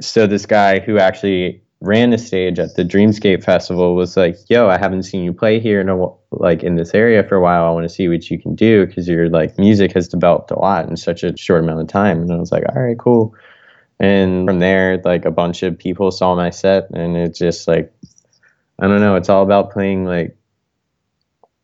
So 0.00 0.26
this 0.26 0.46
guy 0.46 0.78
who 0.78 0.98
actually 0.98 1.62
ran 1.80 2.12
a 2.12 2.18
stage 2.18 2.58
at 2.58 2.74
the 2.74 2.84
Dreamscape 2.84 3.44
Festival 3.44 3.94
was 3.94 4.16
like, 4.16 4.36
"Yo, 4.48 4.68
I 4.68 4.78
haven't 4.78 5.04
seen 5.04 5.22
you 5.22 5.32
play 5.32 5.60
here 5.60 5.80
in 5.80 5.88
a, 5.88 6.08
like 6.32 6.62
in 6.62 6.76
this 6.76 6.94
area 6.94 7.22
for 7.22 7.36
a 7.36 7.40
while. 7.40 7.64
I 7.64 7.70
want 7.70 7.84
to 7.84 7.94
see 7.94 8.08
what 8.08 8.28
you 8.30 8.38
can 8.38 8.54
do 8.54 8.86
because 8.86 9.08
your 9.08 9.28
like 9.28 9.58
music 9.58 9.92
has 9.92 10.08
developed 10.08 10.50
a 10.50 10.58
lot 10.58 10.88
in 10.88 10.96
such 10.96 11.22
a 11.22 11.36
short 11.36 11.62
amount 11.62 11.80
of 11.80 11.88
time." 11.88 12.22
And 12.22 12.32
I 12.32 12.36
was 12.36 12.52
like, 12.52 12.64
"All 12.68 12.82
right, 12.82 12.98
cool." 12.98 13.34
And 14.00 14.46
from 14.46 14.60
there, 14.60 15.00
like 15.04 15.24
a 15.24 15.30
bunch 15.30 15.62
of 15.62 15.78
people 15.78 16.10
saw 16.10 16.34
my 16.34 16.50
set, 16.50 16.90
and 16.90 17.16
it's 17.16 17.38
just 17.38 17.66
like, 17.66 17.92
I 18.78 18.86
don't 18.86 19.00
know. 19.00 19.16
It's 19.16 19.28
all 19.28 19.42
about 19.42 19.72
playing 19.72 20.04
like 20.04 20.36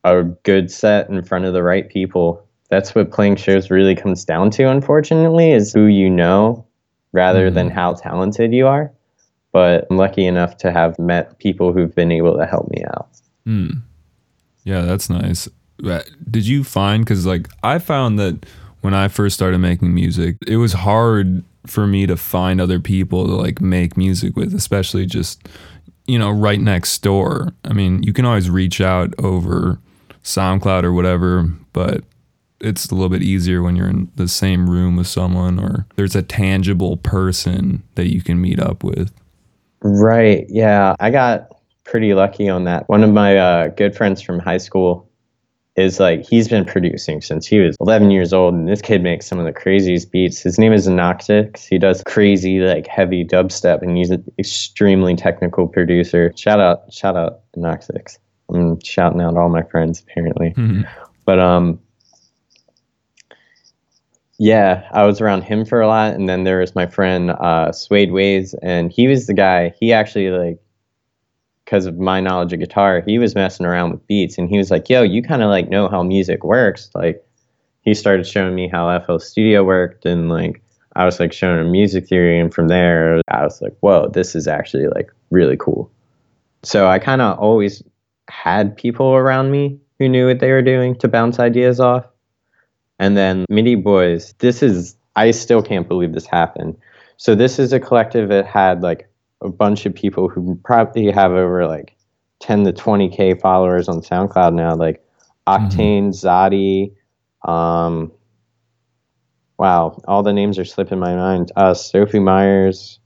a 0.02 0.22
good 0.22 0.70
set 0.70 1.08
in 1.08 1.22
front 1.22 1.44
of 1.44 1.52
the 1.52 1.62
right 1.62 1.88
people. 1.88 2.44
That's 2.70 2.94
what 2.94 3.12
playing 3.12 3.36
shows 3.36 3.70
really 3.70 3.94
comes 3.94 4.24
down 4.24 4.50
to, 4.52 4.64
unfortunately, 4.64 5.52
is 5.52 5.72
who 5.72 5.84
you 5.84 6.10
know 6.10 6.66
rather 7.12 7.46
mm-hmm. 7.46 7.54
than 7.54 7.70
how 7.70 7.94
talented 7.94 8.52
you 8.52 8.66
are. 8.66 8.92
But 9.54 9.86
I'm 9.88 9.96
lucky 9.96 10.26
enough 10.26 10.56
to 10.58 10.72
have 10.72 10.98
met 10.98 11.38
people 11.38 11.72
who've 11.72 11.94
been 11.94 12.10
able 12.10 12.36
to 12.36 12.44
help 12.44 12.68
me 12.70 12.84
out. 12.84 13.08
Mm. 13.46 13.82
Yeah, 14.64 14.80
that's 14.80 15.08
nice. 15.08 15.48
Uh, 15.82 16.02
did 16.28 16.44
you 16.44 16.64
find, 16.64 17.04
because 17.04 17.24
like 17.24 17.48
I 17.62 17.78
found 17.78 18.18
that 18.18 18.44
when 18.80 18.94
I 18.94 19.06
first 19.06 19.36
started 19.36 19.58
making 19.58 19.94
music, 19.94 20.38
it 20.48 20.56
was 20.56 20.72
hard 20.72 21.44
for 21.68 21.86
me 21.86 22.04
to 22.04 22.16
find 22.16 22.60
other 22.60 22.80
people 22.80 23.26
to 23.26 23.32
like 23.32 23.60
make 23.60 23.96
music 23.96 24.34
with, 24.34 24.52
especially 24.54 25.06
just, 25.06 25.48
you 26.06 26.18
know, 26.18 26.32
right 26.32 26.60
next 26.60 26.98
door. 27.02 27.52
I 27.64 27.74
mean, 27.74 28.02
you 28.02 28.12
can 28.12 28.24
always 28.24 28.50
reach 28.50 28.80
out 28.80 29.14
over 29.18 29.78
SoundCloud 30.24 30.82
or 30.82 30.92
whatever, 30.92 31.48
but 31.72 32.02
it's 32.60 32.86
a 32.86 32.94
little 32.94 33.08
bit 33.08 33.22
easier 33.22 33.62
when 33.62 33.76
you're 33.76 33.88
in 33.88 34.10
the 34.16 34.26
same 34.26 34.68
room 34.68 34.96
with 34.96 35.06
someone 35.06 35.60
or 35.60 35.86
there's 35.94 36.16
a 36.16 36.22
tangible 36.22 36.96
person 36.96 37.84
that 37.94 38.12
you 38.12 38.20
can 38.20 38.40
meet 38.40 38.58
up 38.58 38.82
with. 38.82 39.12
Right. 39.84 40.46
Yeah. 40.48 40.96
I 40.98 41.10
got 41.10 41.48
pretty 41.84 42.14
lucky 42.14 42.48
on 42.48 42.64
that. 42.64 42.88
One 42.88 43.04
of 43.04 43.10
my 43.10 43.36
uh, 43.36 43.68
good 43.68 43.94
friends 43.94 44.22
from 44.22 44.38
high 44.38 44.56
school 44.56 45.08
is 45.76 46.00
like, 46.00 46.24
he's 46.24 46.48
been 46.48 46.64
producing 46.64 47.20
since 47.20 47.46
he 47.46 47.58
was 47.58 47.76
11 47.80 48.10
years 48.10 48.32
old, 48.32 48.54
and 48.54 48.68
this 48.68 48.80
kid 48.80 49.02
makes 49.02 49.26
some 49.26 49.38
of 49.38 49.44
the 49.44 49.52
craziest 49.52 50.10
beats. 50.10 50.40
His 50.40 50.58
name 50.58 50.72
is 50.72 50.86
Anoxix. 50.86 51.66
He 51.66 51.78
does 51.78 52.02
crazy, 52.06 52.60
like, 52.60 52.86
heavy 52.86 53.24
dubstep, 53.24 53.82
and 53.82 53.96
he's 53.96 54.10
an 54.10 54.24
extremely 54.38 55.16
technical 55.16 55.66
producer. 55.66 56.32
Shout 56.36 56.60
out, 56.60 56.92
shout 56.92 57.16
out, 57.16 57.40
Anoxix. 57.56 58.18
I'm 58.50 58.80
shouting 58.82 59.20
out 59.20 59.36
all 59.36 59.48
my 59.48 59.62
friends, 59.62 60.00
apparently. 60.00 60.50
Mm-hmm. 60.50 60.82
But, 61.24 61.40
um, 61.40 61.80
yeah, 64.38 64.88
I 64.92 65.04
was 65.04 65.20
around 65.20 65.42
him 65.42 65.64
for 65.64 65.80
a 65.80 65.86
lot, 65.86 66.14
and 66.14 66.28
then 66.28 66.44
there 66.44 66.60
was 66.60 66.74
my 66.74 66.86
friend 66.86 67.30
uh, 67.30 67.72
Suede 67.72 68.12
Ways, 68.12 68.54
and 68.62 68.90
he 68.90 69.06
was 69.06 69.26
the 69.26 69.34
guy. 69.34 69.74
He 69.78 69.92
actually 69.92 70.30
like, 70.30 70.58
because 71.64 71.86
of 71.86 71.98
my 71.98 72.20
knowledge 72.20 72.52
of 72.52 72.58
guitar, 72.58 73.02
he 73.06 73.18
was 73.18 73.34
messing 73.34 73.64
around 73.64 73.92
with 73.92 74.06
beats, 74.06 74.36
and 74.36 74.48
he 74.48 74.58
was 74.58 74.70
like, 74.70 74.90
"Yo, 74.90 75.02
you 75.02 75.22
kind 75.22 75.42
of 75.42 75.50
like 75.50 75.68
know 75.68 75.88
how 75.88 76.02
music 76.02 76.42
works." 76.42 76.90
Like, 76.94 77.24
he 77.82 77.94
started 77.94 78.26
showing 78.26 78.54
me 78.54 78.68
how 78.68 78.98
FL 79.00 79.18
Studio 79.18 79.62
worked, 79.62 80.04
and 80.04 80.28
like 80.28 80.62
I 80.96 81.04
was 81.04 81.20
like 81.20 81.32
showing 81.32 81.60
him 81.60 81.70
music 81.70 82.08
theory, 82.08 82.40
and 82.40 82.52
from 82.52 82.68
there, 82.68 83.20
I 83.28 83.44
was 83.44 83.62
like, 83.62 83.76
"Whoa, 83.80 84.08
this 84.08 84.34
is 84.34 84.48
actually 84.48 84.88
like 84.88 85.10
really 85.30 85.56
cool." 85.56 85.90
So 86.64 86.88
I 86.88 86.98
kind 86.98 87.22
of 87.22 87.38
always 87.38 87.82
had 88.28 88.76
people 88.76 89.14
around 89.14 89.52
me 89.52 89.78
who 89.98 90.08
knew 90.08 90.26
what 90.26 90.40
they 90.40 90.50
were 90.50 90.62
doing 90.62 90.96
to 90.96 91.08
bounce 91.08 91.38
ideas 91.38 91.78
off 91.78 92.04
and 92.98 93.16
then 93.16 93.44
MIDI 93.48 93.74
Boys, 93.74 94.34
this 94.38 94.62
is, 94.62 94.96
I 95.16 95.30
still 95.30 95.62
can't 95.62 95.88
believe 95.88 96.12
this 96.12 96.26
happened. 96.26 96.76
So 97.16 97.34
this 97.34 97.58
is 97.58 97.72
a 97.72 97.80
collective 97.80 98.28
that 98.28 98.46
had 98.46 98.82
like 98.82 99.08
a 99.40 99.48
bunch 99.48 99.86
of 99.86 99.94
people 99.94 100.28
who 100.28 100.58
probably 100.64 101.10
have 101.10 101.32
over 101.32 101.66
like 101.66 101.96
10 102.40 102.64
to 102.64 102.72
20K 102.72 103.40
followers 103.40 103.88
on 103.88 104.00
SoundCloud 104.00 104.54
now, 104.54 104.74
like 104.74 105.04
Octane, 105.46 106.10
mm-hmm. 106.10 106.26
Zadi, 106.26 106.94
um, 107.48 108.12
wow, 109.58 110.00
all 110.06 110.22
the 110.22 110.32
names 110.32 110.58
are 110.58 110.64
slipping 110.64 110.98
my 110.98 111.14
mind. 111.14 111.52
Uh, 111.56 111.74
Sophie 111.74 112.18
Myers, 112.18 112.98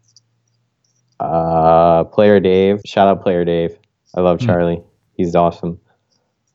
uh, 1.21 2.04
Player 2.04 2.40
Dave, 2.40 2.80
shout 2.85 3.09
out 3.09 3.23
Player 3.23 3.45
Dave. 3.45 3.76
I 4.14 4.21
love 4.21 4.38
mm-hmm. 4.38 4.47
Charlie. 4.47 4.83
He's 5.16 5.35
awesome. 5.35 5.80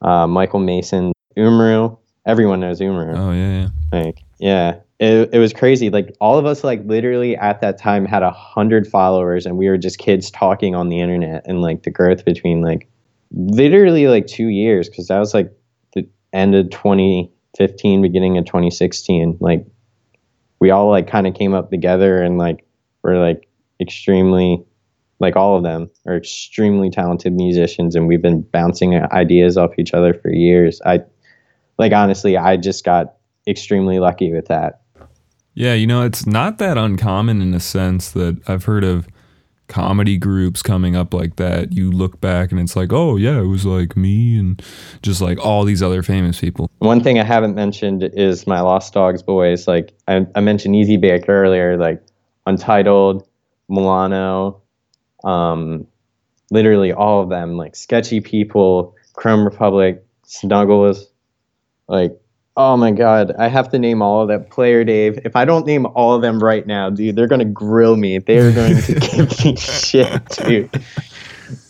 Uh, 0.00 0.26
Michael 0.26 0.60
Mason, 0.60 1.12
Umru, 1.36 1.98
everyone 2.26 2.60
knows 2.60 2.80
Umru. 2.80 3.16
Oh 3.16 3.32
yeah, 3.32 3.62
yeah. 3.62 3.68
Like 3.92 4.22
yeah, 4.38 4.76
it 4.98 5.30
it 5.32 5.38
was 5.38 5.52
crazy. 5.52 5.90
Like 5.90 6.14
all 6.20 6.38
of 6.38 6.46
us, 6.46 6.64
like 6.64 6.82
literally 6.84 7.36
at 7.36 7.60
that 7.60 7.78
time, 7.78 8.04
had 8.04 8.22
a 8.22 8.30
hundred 8.30 8.86
followers, 8.86 9.46
and 9.46 9.56
we 9.56 9.68
were 9.68 9.78
just 9.78 9.98
kids 9.98 10.30
talking 10.30 10.74
on 10.74 10.88
the 10.88 11.00
internet, 11.00 11.44
and 11.46 11.62
like 11.62 11.82
the 11.82 11.90
growth 11.90 12.24
between 12.24 12.62
like 12.62 12.88
literally 13.32 14.06
like 14.08 14.26
two 14.26 14.48
years, 14.48 14.88
because 14.88 15.08
that 15.08 15.18
was 15.18 15.34
like 15.34 15.52
the 15.94 16.06
end 16.32 16.54
of 16.54 16.70
2015, 16.70 18.02
beginning 18.02 18.38
of 18.38 18.44
2016. 18.44 19.38
Like 19.40 19.66
we 20.60 20.70
all 20.70 20.90
like 20.90 21.08
kind 21.08 21.26
of 21.26 21.34
came 21.34 21.54
up 21.54 21.70
together, 21.70 22.22
and 22.22 22.38
like 22.38 22.66
we're 23.02 23.18
like 23.18 23.48
extremely 23.80 24.64
like 25.20 25.36
all 25.36 25.56
of 25.56 25.62
them 25.62 25.88
are 26.06 26.16
extremely 26.16 26.90
talented 26.90 27.32
musicians 27.32 27.94
and 27.94 28.08
we've 28.08 28.20
been 28.20 28.42
bouncing 28.42 28.94
ideas 29.12 29.56
off 29.56 29.70
each 29.78 29.94
other 29.94 30.12
for 30.12 30.30
years 30.30 30.80
i 30.84 31.00
like 31.78 31.92
honestly, 31.92 32.36
I 32.36 32.56
just 32.56 32.84
got 32.84 33.14
extremely 33.46 33.98
lucky 33.98 34.32
with 34.32 34.46
that. 34.46 34.80
Yeah, 35.54 35.74
you 35.74 35.86
know, 35.86 36.02
it's 36.02 36.26
not 36.26 36.58
that 36.58 36.76
uncommon 36.76 37.40
in 37.40 37.54
a 37.54 37.60
sense 37.60 38.10
that 38.12 38.40
I've 38.48 38.64
heard 38.64 38.82
of 38.84 39.06
comedy 39.68 40.18
groups 40.18 40.62
coming 40.62 40.96
up 40.96 41.14
like 41.14 41.36
that. 41.36 41.72
You 41.72 41.90
look 41.90 42.20
back 42.20 42.50
and 42.50 42.60
it's 42.60 42.76
like, 42.76 42.92
oh 42.92 43.16
yeah, 43.16 43.38
it 43.38 43.46
was 43.46 43.64
like 43.64 43.96
me 43.96 44.38
and 44.38 44.60
just 45.02 45.20
like 45.20 45.38
all 45.38 45.64
these 45.64 45.82
other 45.82 46.02
famous 46.02 46.40
people. 46.40 46.70
One 46.78 47.02
thing 47.02 47.18
I 47.18 47.24
haven't 47.24 47.54
mentioned 47.54 48.02
is 48.02 48.46
my 48.46 48.60
Lost 48.60 48.92
Dogs 48.92 49.22
boys. 49.22 49.68
Like 49.68 49.92
I, 50.08 50.26
I 50.34 50.40
mentioned 50.40 50.76
Easy 50.76 50.96
Bake 50.96 51.28
earlier, 51.28 51.76
like 51.76 52.02
Untitled, 52.46 53.26
Milano, 53.68 54.60
um, 55.22 55.86
literally 56.50 56.92
all 56.92 57.22
of 57.22 57.30
them, 57.30 57.56
like 57.56 57.76
sketchy 57.76 58.20
people 58.20 58.94
Chrome 59.14 59.44
Republic, 59.44 60.04
Snuggles, 60.24 61.06
like 61.88 62.18
oh 62.56 62.76
my 62.76 62.92
god, 62.92 63.34
I 63.38 63.48
have 63.48 63.70
to 63.70 63.78
name 63.78 64.00
all 64.02 64.22
of 64.22 64.28
them. 64.28 64.44
Player 64.44 64.84
Dave. 64.84 65.18
If 65.24 65.36
I 65.36 65.44
don't 65.44 65.66
name 65.66 65.86
all 65.86 66.14
of 66.14 66.22
them 66.22 66.42
right 66.42 66.66
now, 66.66 66.90
dude, 66.90 67.16
they're 67.16 67.26
gonna 67.26 67.44
grill 67.44 67.96
me. 67.96 68.18
They're 68.18 68.52
going 68.52 68.80
to 68.82 68.94
give 69.00 69.44
me 69.44 69.56
shit, 69.56 70.28
dude. 70.28 70.70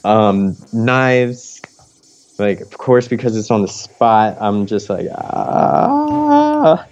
Um, 0.05 0.57
knives. 0.73 1.61
Like, 2.39 2.61
of 2.61 2.79
course, 2.79 3.07
because 3.07 3.37
it's 3.37 3.51
on 3.51 3.63
the 3.63 3.69
spot, 3.69 4.37
I'm 4.41 4.67
just 4.67 4.91
like, 4.91 5.07
ah. 5.15 6.85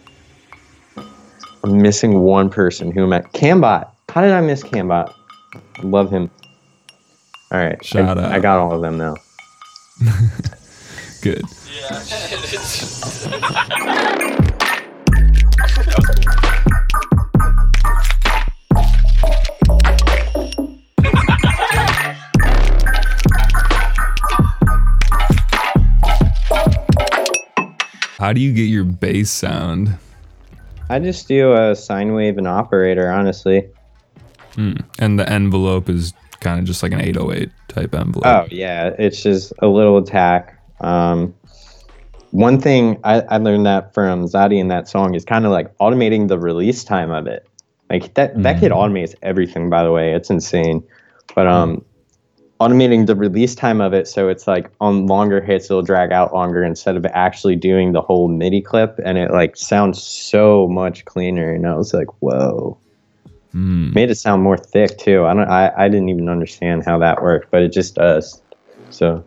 I'm 1.64 1.80
missing 1.80 2.20
one 2.20 2.48
person 2.50 2.90
who 2.92 3.04
am 3.04 3.12
I? 3.12 3.20
Cambot. 3.20 3.88
How 4.08 4.20
did 4.20 4.32
I 4.32 4.40
miss 4.40 4.62
Cambot? 4.62 5.12
Love 5.82 6.10
him. 6.10 6.30
All 7.50 7.58
right. 7.58 7.84
Shout 7.84 8.18
I, 8.18 8.24
out. 8.24 8.32
I 8.32 8.40
got 8.40 8.58
all 8.58 8.72
of 8.72 8.82
them 8.82 8.98
now. 8.98 9.14
Good. 11.22 11.42
How 13.22 13.28
do 28.32 28.40
you 28.40 28.52
get 28.52 28.62
your 28.62 28.84
bass 28.84 29.30
sound? 29.30 29.96
I 30.88 30.98
just 30.98 31.28
do 31.28 31.52
a 31.52 31.76
sine 31.76 32.14
wave 32.14 32.38
and 32.38 32.48
operator, 32.48 33.10
honestly. 33.10 33.68
Hmm. 34.54 34.74
And 34.98 35.18
the 35.18 35.28
envelope 35.28 35.88
is 35.88 36.12
kind 36.40 36.58
of 36.58 36.64
just 36.64 36.82
like 36.82 36.92
an 36.92 37.00
808 37.00 37.50
type 37.68 37.94
envelope. 37.94 38.26
Oh 38.26 38.46
yeah, 38.50 38.90
it's 38.98 39.22
just 39.22 39.52
a 39.60 39.68
little 39.68 39.98
attack. 39.98 40.58
Um, 40.80 41.34
one 42.32 42.60
thing 42.60 42.98
I, 43.04 43.20
I 43.20 43.36
learned 43.38 43.66
that 43.66 43.94
from 43.94 44.24
Zadi 44.24 44.58
in 44.58 44.68
that 44.68 44.88
song 44.88 45.14
is 45.14 45.24
kind 45.24 45.46
of 45.46 45.52
like 45.52 45.76
automating 45.78 46.28
the 46.28 46.38
release 46.38 46.82
time 46.82 47.10
of 47.10 47.26
it. 47.26 47.46
Like 47.88 48.14
that 48.14 48.42
that 48.42 48.58
kid 48.58 48.72
automates 48.72 49.14
everything. 49.22 49.70
By 49.70 49.84
the 49.84 49.92
way, 49.92 50.12
it's 50.14 50.30
insane. 50.30 50.82
But 51.34 51.46
um, 51.46 51.84
automating 52.60 53.06
the 53.06 53.14
release 53.16 53.54
time 53.54 53.80
of 53.80 53.92
it 53.92 54.06
so 54.06 54.28
it's 54.28 54.46
like 54.46 54.70
on 54.80 55.06
longer 55.06 55.40
hits 55.40 55.66
it'll 55.66 55.82
drag 55.82 56.12
out 56.12 56.32
longer 56.32 56.62
instead 56.62 56.96
of 56.96 57.04
actually 57.06 57.56
doing 57.56 57.92
the 57.92 58.00
whole 58.00 58.28
MIDI 58.28 58.62
clip, 58.62 58.98
and 59.04 59.18
it 59.18 59.30
like 59.30 59.56
sounds 59.56 60.02
so 60.02 60.68
much 60.68 61.04
cleaner. 61.04 61.52
And 61.52 61.66
I 61.66 61.74
was 61.74 61.92
like, 61.94 62.08
whoa 62.22 62.78
Hmm. 63.52 63.92
made 63.92 64.10
it 64.10 64.14
sound 64.14 64.42
more 64.42 64.56
thick 64.56 64.96
too. 64.96 65.26
I 65.26 65.34
don't. 65.34 65.48
I, 65.48 65.70
I 65.76 65.88
didn't 65.88 66.08
even 66.08 66.30
understand 66.30 66.84
how 66.86 66.98
that 66.98 67.22
worked, 67.22 67.50
but 67.50 67.62
it 67.62 67.70
just 67.72 67.94
does. 67.94 68.40
So 68.88 69.22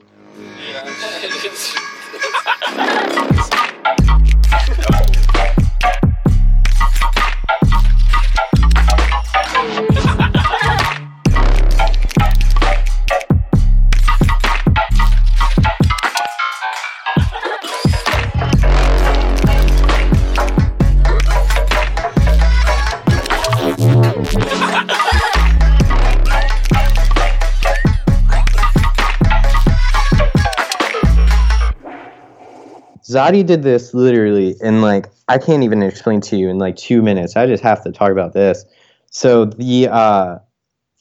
Zadi 33.15 33.45
did 33.45 33.63
this 33.63 33.93
literally 33.93 34.55
in 34.59 34.81
like 34.81 35.07
I 35.29 35.37
can't 35.37 35.63
even 35.63 35.81
explain 35.81 36.19
to 36.21 36.35
you 36.35 36.49
in 36.49 36.57
like 36.57 36.75
two 36.75 37.01
minutes. 37.01 37.37
I 37.37 37.47
just 37.47 37.63
have 37.63 37.81
to 37.83 37.91
talk 37.91 38.11
about 38.11 38.33
this. 38.33 38.65
So 39.09 39.45
the 39.45 39.87
uh, 39.87 40.39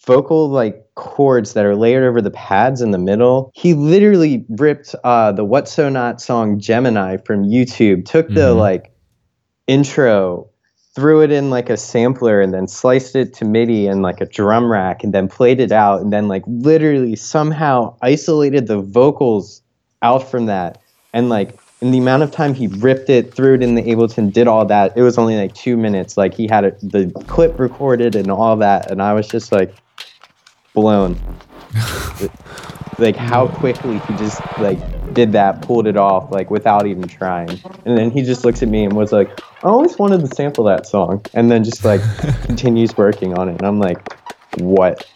vocal 0.07 0.49
like 0.49 0.87
chords 0.95 1.55
that 1.55 1.65
are 1.65 1.75
layered 1.75 2.05
over 2.05 2.23
the 2.23 2.31
pads 2.31 2.81
in 2.81 2.93
the 2.93 2.99
middle, 2.99 3.51
he 3.55 3.75
literally 3.75 4.47
ripped 4.49 4.95
uh, 5.03 5.33
the 5.33 5.45
What 5.45 5.69
So 5.69 5.89
Not 5.89 6.21
song 6.21 6.61
Gemini 6.61 7.17
from 7.17 7.43
YouTube, 7.43 8.05
took 8.05 8.29
the 8.29 8.53
Mhm. 8.55 8.59
like 8.59 8.93
intro, 9.67 10.49
threw 10.95 11.21
it 11.23 11.33
in 11.33 11.51
like 11.51 11.69
a 11.69 11.77
sampler, 11.77 12.41
and 12.41 12.55
then 12.55 12.69
sliced 12.69 13.17
it 13.17 13.35
to 13.35 13.45
MIDI 13.45 13.89
and 13.89 14.03
like 14.03 14.21
a 14.21 14.27
drum 14.27 14.71
rack, 14.71 15.03
and 15.03 15.13
then 15.13 15.27
played 15.27 15.59
it 15.59 15.73
out, 15.73 16.01
and 16.01 16.13
then 16.13 16.29
like 16.29 16.45
literally 16.47 17.17
somehow 17.17 17.97
isolated 18.03 18.69
the 18.69 18.79
vocals 18.79 19.63
out 20.03 20.31
from 20.31 20.47
that, 20.47 20.79
and 21.13 21.29
like 21.29 21.59
in 21.85 21.91
the 21.91 21.99
amount 21.99 22.23
of 22.23 22.31
time 22.31 22.55
he 22.55 22.67
ripped 22.67 23.11
it, 23.11 23.35
threw 23.35 23.53
it 23.53 23.63
in 23.63 23.75
the 23.75 23.83
Ableton, 23.83 24.33
did 24.33 24.49
all 24.49 24.65
that, 24.65 24.97
it 24.97 25.03
was 25.03 25.19
only 25.19 25.37
like 25.37 25.55
two 25.55 25.77
minutes. 25.77 26.17
Like 26.17 26.33
he 26.33 26.47
had 26.47 26.65
it, 26.65 26.81
the 26.81 27.13
clip 27.27 27.59
recorded 27.59 28.17
and 28.17 28.31
all 28.31 28.57
that, 28.57 28.91
and 28.91 29.03
I 29.03 29.13
was 29.13 29.29
just 29.29 29.53
like 29.53 29.75
blown. 30.73 31.21
like 32.99 33.17
how 33.17 33.49
quickly 33.49 33.99
he 33.99 34.17
just 34.17 34.41
like 34.59 34.79
did 35.13 35.33
that, 35.33 35.61
pulled 35.61 35.87
it 35.87 35.99
off, 35.99 36.31
like 36.31 36.51
without 36.51 36.87
even 36.87 37.07
trying. 37.07 37.51
And 37.85 37.99
then 37.99 38.11
he 38.11 38.23
just 38.23 38.47
looks 38.47 38.63
at 38.63 38.71
me 38.71 38.85
and 38.85 38.95
was 38.95 39.13
like, 39.13 39.39
"I 39.63 39.69
always 39.69 39.99
wanted 39.99 40.21
to 40.21 40.35
sample 40.35 40.65
that 40.65 40.87
song," 40.87 41.23
and 41.35 41.51
then 41.51 41.65
just 41.65 41.85
like 41.85 42.01
continues 42.45 42.97
working 42.97 43.37
on 43.37 43.51
it. 43.51 43.57
And 43.57 43.67
I'm 43.67 43.79
like, 43.79 44.11
"What?" 44.57 45.07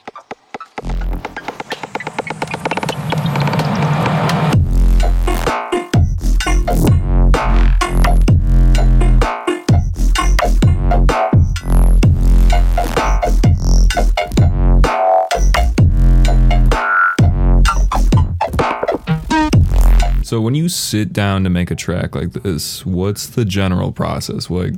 So 20.38 20.42
when 20.42 20.55
you 20.55 20.68
sit 20.68 21.12
down 21.12 21.42
to 21.42 21.51
make 21.51 21.72
a 21.72 21.74
track 21.74 22.14
like 22.14 22.33
this, 22.33 22.87
what's 22.87 23.27
the 23.27 23.44
general 23.44 23.90
process? 23.90 24.48
Like, 24.48 24.74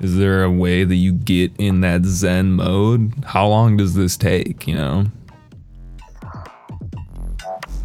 is 0.00 0.16
there 0.16 0.42
a 0.42 0.50
way 0.50 0.84
that 0.84 0.94
you 0.94 1.12
get 1.12 1.52
in 1.58 1.82
that 1.82 2.06
Zen 2.06 2.52
mode? 2.52 3.12
How 3.26 3.46
long 3.46 3.76
does 3.76 3.94
this 3.94 4.16
take? 4.16 4.66
You 4.66 4.74
know? 4.74 5.04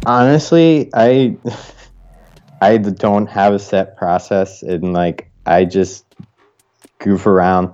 Honestly, 0.06 0.88
I 0.94 1.36
I 2.62 2.78
don't 2.78 3.26
have 3.26 3.52
a 3.52 3.58
set 3.58 3.98
process 3.98 4.62
and 4.62 4.94
like 4.94 5.30
I 5.44 5.66
just 5.66 6.06
goof 6.98 7.26
around. 7.26 7.70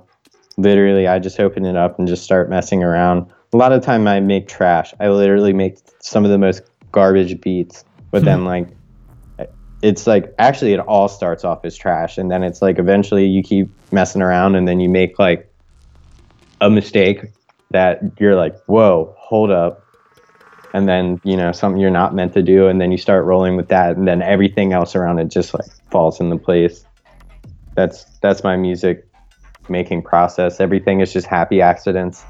Literally, 0.56 1.06
I 1.06 1.20
just 1.20 1.38
open 1.38 1.64
it 1.64 1.76
up 1.76 1.96
and 2.00 2.08
just 2.08 2.24
start 2.24 2.50
messing 2.50 2.82
around. 2.82 3.32
A 3.52 3.56
lot 3.56 3.70
of 3.70 3.84
time 3.84 4.08
I 4.08 4.18
make 4.18 4.48
trash. 4.48 4.92
I 4.98 5.10
literally 5.10 5.52
make 5.52 5.78
some 6.00 6.24
of 6.24 6.32
the 6.32 6.38
most 6.38 6.60
garbage 6.90 7.40
beats, 7.40 7.84
but 8.10 8.22
hmm. 8.22 8.24
then 8.24 8.44
like 8.46 8.66
it's 9.82 10.06
like 10.06 10.32
actually 10.38 10.72
it 10.72 10.80
all 10.80 11.08
starts 11.08 11.44
off 11.44 11.64
as 11.64 11.76
trash 11.76 12.18
and 12.18 12.30
then 12.30 12.42
it's 12.42 12.62
like 12.62 12.78
eventually 12.78 13.26
you 13.26 13.42
keep 13.42 13.68
messing 13.92 14.22
around 14.22 14.54
and 14.54 14.66
then 14.66 14.80
you 14.80 14.88
make 14.88 15.18
like 15.18 15.50
a 16.60 16.70
mistake 16.70 17.24
that 17.70 18.00
you're 18.18 18.37
like, 18.37 18.56
"Whoa, 18.66 19.14
hold 19.18 19.50
up." 19.50 19.84
and 20.74 20.88
then 20.88 21.20
you 21.22 21.37
know 21.37 21.52
something 21.52 21.80
you're 21.80 21.88
not 21.88 22.14
meant 22.14 22.34
to 22.34 22.42
do 22.42 22.66
and 22.66 22.80
then 22.80 22.90
you 22.90 22.98
start 22.98 23.24
rolling 23.24 23.56
with 23.56 23.68
that 23.68 23.96
and 23.96 24.08
then 24.08 24.20
everything 24.20 24.72
else 24.72 24.96
around 24.96 25.20
it 25.20 25.30
just 25.30 25.54
like 25.54 25.70
falls 25.90 26.20
into 26.20 26.37
place. 26.37 26.84
That's 27.76 28.04
that's 28.20 28.42
my 28.42 28.56
music 28.56 29.06
making 29.68 30.02
process. 30.02 30.60
Everything 30.60 31.00
is 31.00 31.12
just 31.12 31.26
happy 31.26 31.62
accidents 31.62 32.24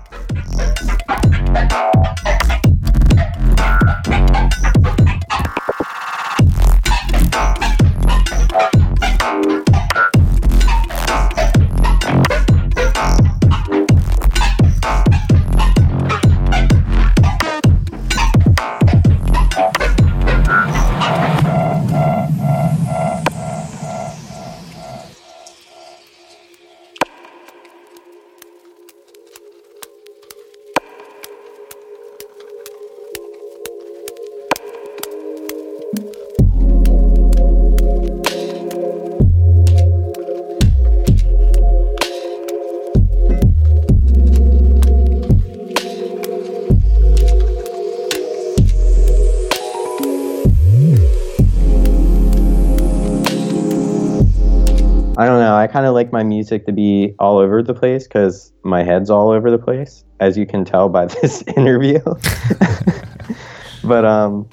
kind 55.74 55.87
of 55.87 55.92
like 55.92 56.12
my 56.12 56.22
music 56.22 56.66
to 56.66 56.72
be 56.72 57.16
all 57.18 57.38
over 57.38 57.60
the 57.60 57.74
place 57.74 58.04
because 58.04 58.52
my 58.62 58.84
head's 58.84 59.10
all 59.10 59.30
over 59.30 59.50
the 59.50 59.58
place, 59.58 60.04
as 60.20 60.38
you 60.38 60.46
can 60.46 60.64
tell 60.64 60.88
by 60.88 61.04
this 61.20 61.42
interview. 61.56 61.98
but 63.82 64.04
um, 64.04 64.48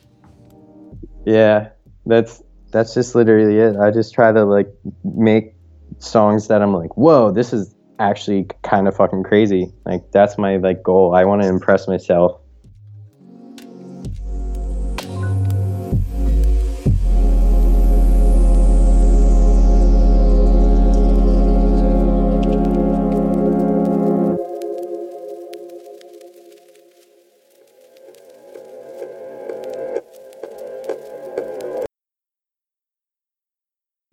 yeah, 1.28 1.70
that's 2.08 2.42
that's 2.72 2.96
just 2.96 3.14
literally 3.14 3.60
it. 3.60 3.78
I 3.78 3.92
just 3.92 4.16
try 4.16 4.32
to 4.32 4.46
like 4.46 4.68
make 5.04 5.54
songs 6.00 6.48
that 6.48 6.64
I'm 6.64 6.74
like, 6.74 6.98
whoa, 6.98 7.32
this 7.32 7.54
is 7.54 7.76
actually 8.00 8.48
kind 8.64 8.88
of 8.88 8.96
fucking 8.96 9.22
crazy. 9.22 9.72
Like 9.86 10.12
that's 10.12 10.40
my 10.40 10.58
like 10.58 10.82
goal. 10.82 11.14
I 11.14 11.24
want 11.26 11.44
to 11.44 11.48
impress 11.48 11.88
myself. 11.88 12.41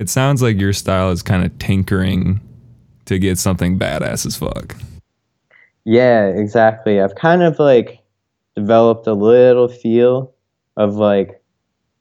It 0.08 0.12
sounds 0.12 0.40
like 0.40 0.58
your 0.58 0.72
style 0.72 1.10
is 1.10 1.22
kind 1.22 1.44
of 1.44 1.58
tinkering 1.58 2.40
to 3.04 3.18
get 3.18 3.36
something 3.36 3.78
badass 3.78 4.24
as 4.24 4.36
fuck. 4.36 4.74
Yeah, 5.84 6.28
exactly. 6.28 6.98
I've 6.98 7.14
kind 7.14 7.42
of 7.42 7.58
like 7.58 8.00
developed 8.56 9.06
a 9.06 9.12
little 9.12 9.68
feel 9.68 10.32
of 10.78 10.94
like 10.94 11.42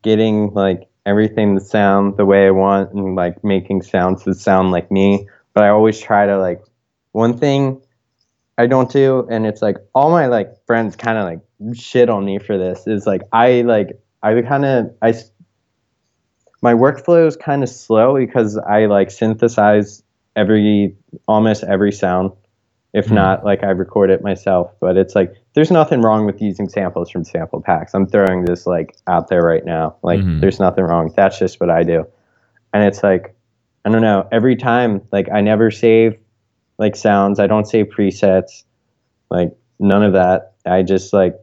getting 0.04 0.54
like 0.54 0.88
everything 1.06 1.56
to 1.56 1.60
sound 1.60 2.15
the 2.15 2.26
way 2.26 2.48
I 2.48 2.52
want 2.52 2.93
and 2.93 3.15
like 3.15 3.43
making 3.43 3.82
sounds 3.82 4.24
that 4.24 4.36
sound 4.36 4.72
like 4.72 4.89
me. 4.89 5.28
But 5.54 5.65
I 5.65 5.67
always 5.67 6.00
try 6.00 6.28
to 6.28 6.38
like 6.38 6.63
one 7.12 7.38
thing 7.38 7.82
I 8.58 8.67
don't 8.67 8.89
do, 8.89 9.28
and 9.30 9.46
it's 9.46 9.62
like 9.62 9.80
all 9.93 10.12
my 10.12 10.28
like 10.28 10.54
friends 10.65 10.96
kind 10.96 11.17
of 11.17 11.26
like 11.26 11.76
shit 11.78 12.10
on 12.10 12.24
me 12.24 12.39
for 12.39 12.58
this 12.58 12.88
is 12.88 13.06
like 13.06 13.24
I 13.34 13.63
like 13.63 14.02
I 14.24 14.41
kind 14.43 14.63
of 14.63 14.96
I 15.02 15.13
my 16.62 16.74
workflow 16.74 17.28
is 17.28 17.36
kind 17.36 17.63
of 17.63 17.70
slow 17.70 18.15
because 18.15 18.58
I 18.58 18.86
like 18.86 19.12
synthesize 19.12 20.04
every 20.36 20.96
almost 21.28 21.63
every 21.63 21.91
sound. 21.91 22.32
If 22.93 23.08
mm. 23.08 23.12
not, 23.12 23.43
like 23.43 23.63
I 23.63 23.67
record 23.67 24.10
it 24.10 24.24
myself. 24.24 24.72
But 24.80 24.98
it's 24.98 25.13
like 25.13 25.36
there's 25.54 25.72
nothing 25.72 26.02
wrong 26.02 26.26
with 26.26 26.41
using 26.41 26.70
samples 26.70 27.10
from 27.10 27.24
sample 27.24 27.62
packs. 27.62 27.93
I'm 27.93 28.08
throwing 28.08 28.46
this 28.46 28.65
like 28.65 28.96
out 29.08 29.28
there 29.28 29.41
right 29.41 29.65
now. 29.65 29.98
Like 30.04 30.20
mm-hmm. 30.20 30.39
there's 30.39 30.60
nothing 30.60 30.84
wrong. 30.84 31.13
That's 31.15 31.38
just 31.38 31.60
what 31.60 31.70
I 31.70 31.84
do. 31.84 32.08
And 32.74 32.84
it's 32.84 33.04
like 33.04 33.36
I 33.86 33.89
don't 33.89 34.02
know, 34.02 34.28
every 34.32 34.56
time 34.56 35.02
like 35.12 35.30
I 35.32 35.41
never 35.41 35.70
save 35.70 36.17
like 36.78 36.96
sounds. 36.96 37.39
I 37.39 37.48
don't 37.48 37.65
save 37.65 37.88
presets. 37.88 38.63
Like 39.30 39.56
none 39.80 40.04
of 40.04 40.13
that. 40.13 40.54
I 40.65 40.82
just 40.84 41.13
like 41.13 41.36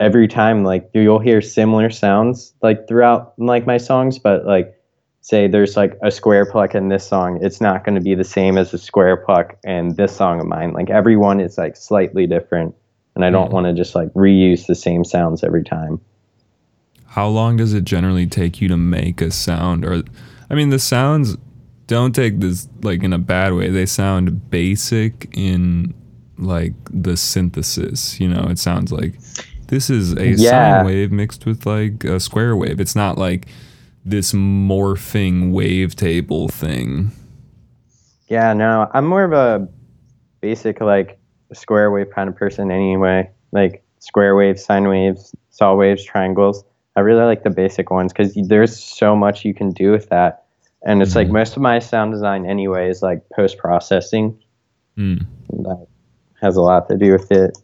every 0.00 0.28
time 0.28 0.64
like 0.64 0.88
you'll 0.94 1.18
hear 1.18 1.40
similar 1.40 1.90
sounds 1.90 2.54
like 2.62 2.86
throughout 2.86 3.34
like 3.38 3.66
my 3.66 3.76
songs 3.76 4.18
but 4.18 4.44
like 4.44 4.78
say 5.20 5.46
there's 5.46 5.76
like 5.76 5.98
a 6.02 6.10
square 6.10 6.46
pluck 6.46 6.74
in 6.74 6.88
this 6.88 7.06
song 7.06 7.38
it's 7.42 7.60
not 7.60 7.84
going 7.84 7.94
to 7.94 8.00
be 8.00 8.14
the 8.14 8.24
same 8.24 8.56
as 8.56 8.72
a 8.72 8.78
square 8.78 9.16
pluck 9.16 9.58
in 9.64 9.94
this 9.96 10.16
song 10.16 10.40
of 10.40 10.46
mine. 10.46 10.72
Like 10.72 10.88
everyone 10.88 11.40
is 11.40 11.58
like 11.58 11.76
slightly 11.76 12.26
different 12.26 12.74
and 13.14 13.24
i 13.24 13.30
don't 13.30 13.50
mm. 13.50 13.52
want 13.52 13.66
to 13.66 13.74
just 13.74 13.94
like 13.94 14.12
reuse 14.14 14.66
the 14.66 14.74
same 14.74 15.04
sounds 15.04 15.42
every 15.42 15.64
time. 15.64 16.00
How 17.06 17.26
long 17.26 17.56
does 17.56 17.74
it 17.74 17.84
generally 17.84 18.26
take 18.26 18.60
you 18.60 18.68
to 18.68 18.76
make 18.76 19.20
a 19.20 19.30
sound? 19.30 19.84
Or 19.84 20.02
i 20.48 20.54
mean 20.54 20.70
the 20.70 20.78
sounds 20.78 21.36
don't 21.88 22.14
take 22.14 22.38
this 22.40 22.68
like 22.82 23.02
in 23.02 23.12
a 23.12 23.18
bad 23.18 23.54
way. 23.54 23.68
They 23.68 23.86
sound 23.86 24.50
basic 24.50 25.28
in 25.36 25.94
like 26.38 26.74
the 26.90 27.16
synthesis 27.16 28.20
you 28.20 28.28
know? 28.28 28.46
It 28.48 28.58
sounds 28.58 28.92
like 28.92 29.14
this 29.68 29.90
is 29.90 30.14
a 30.14 30.30
yeah. 30.30 30.78
sine 30.78 30.86
wave 30.86 31.12
mixed 31.12 31.46
with 31.46 31.64
like 31.64 32.04
a 32.04 32.18
square 32.20 32.56
wave. 32.56 32.80
It's 32.80 32.96
not 32.96 33.16
like 33.16 33.46
this 34.04 34.32
morphing 34.32 35.52
wavetable 35.52 36.50
thing. 36.50 37.12
Yeah, 38.28 38.52
no, 38.52 38.90
I'm 38.92 39.06
more 39.06 39.24
of 39.24 39.32
a 39.32 39.68
basic 40.40 40.80
like 40.80 41.18
square 41.52 41.90
wave 41.90 42.10
kind 42.10 42.28
of 42.28 42.36
person 42.36 42.70
anyway. 42.70 43.30
Like 43.52 43.84
square 44.00 44.36
waves, 44.36 44.64
sine 44.64 44.88
waves, 44.88 45.34
saw 45.50 45.74
waves, 45.74 46.04
triangles. 46.04 46.64
I 46.96 47.00
really 47.00 47.24
like 47.24 47.44
the 47.44 47.50
basic 47.50 47.90
ones 47.90 48.12
because 48.12 48.34
there's 48.48 48.76
so 48.76 49.14
much 49.14 49.44
you 49.44 49.54
can 49.54 49.70
do 49.70 49.92
with 49.92 50.08
that. 50.08 50.44
And 50.84 51.02
it's 51.02 51.10
mm-hmm. 51.10 51.18
like 51.18 51.28
most 51.28 51.56
of 51.56 51.62
my 51.62 51.78
sound 51.78 52.12
design 52.12 52.46
anyway 52.46 52.88
is 52.88 53.02
like 53.02 53.22
post 53.34 53.58
processing. 53.58 54.38
Mm. 54.96 55.26
That 55.50 55.86
has 56.40 56.56
a 56.56 56.60
lot 56.60 56.88
to 56.88 56.96
do 56.96 57.12
with 57.12 57.30
it 57.30 57.56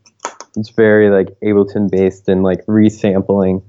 it's 0.56 0.70
very 0.70 1.10
like 1.10 1.28
Ableton 1.42 1.90
based 1.90 2.28
and 2.28 2.42
like 2.42 2.64
resampling 2.66 3.62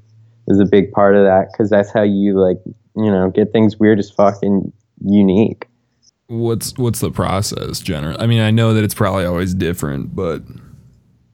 is 0.47 0.59
a 0.59 0.65
big 0.65 0.91
part 0.91 1.15
of 1.15 1.25
that 1.25 1.47
because 1.51 1.69
that's 1.69 1.91
how 1.91 2.03
you 2.03 2.39
like 2.39 2.57
you 2.95 3.11
know 3.11 3.29
get 3.29 3.51
things 3.51 3.77
weird 3.77 3.99
as 3.99 4.11
fuck 4.11 4.41
and 4.41 4.71
unique. 5.03 5.67
What's 6.27 6.77
what's 6.77 6.99
the 6.99 7.11
process 7.11 7.79
generally? 7.79 8.19
I 8.19 8.25
mean, 8.25 8.41
I 8.41 8.51
know 8.51 8.73
that 8.73 8.83
it's 8.83 8.95
probably 8.95 9.25
always 9.25 9.53
different, 9.53 10.15
but 10.15 10.41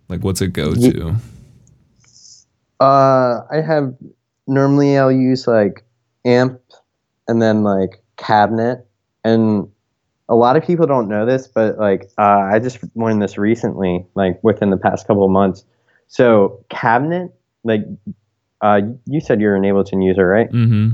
like, 0.10 0.22
what's 0.22 0.42
it 0.42 0.54
go 0.54 0.74
to? 0.74 1.16
Uh, 2.82 3.42
I 3.50 3.62
have 3.62 3.96
normally 4.48 4.98
I'll 4.98 5.12
use 5.12 5.48
like 5.48 5.86
amp 6.26 6.60
and 7.28 7.42
then 7.42 7.64
like 7.64 8.04
cabinet 8.18 8.86
and 9.24 9.70
a 10.32 10.36
lot 10.36 10.56
of 10.56 10.66
people 10.66 10.88
don't 10.88 11.10
know 11.10 11.26
this, 11.26 11.46
but 11.46 11.78
like 11.78 12.10
uh, 12.18 12.40
I 12.54 12.60
just 12.60 12.80
learned 12.96 13.22
this 13.22 13.38
recently, 13.38 14.06
like 14.16 14.42
within 14.42 14.70
the 14.70 14.78
past 14.78 15.06
couple 15.06 15.26
of 15.26 15.30
months. 15.30 15.66
So 16.08 16.64
cabinet, 16.70 17.34
like 17.66 17.82
uh, 18.62 18.80
you 19.06 19.20
said, 19.20 19.42
you're 19.42 19.58
an 19.58 19.64
Ableton 19.64 20.04
user, 20.04 20.26
right? 20.26 20.50
Mm-hmm. 20.50 20.92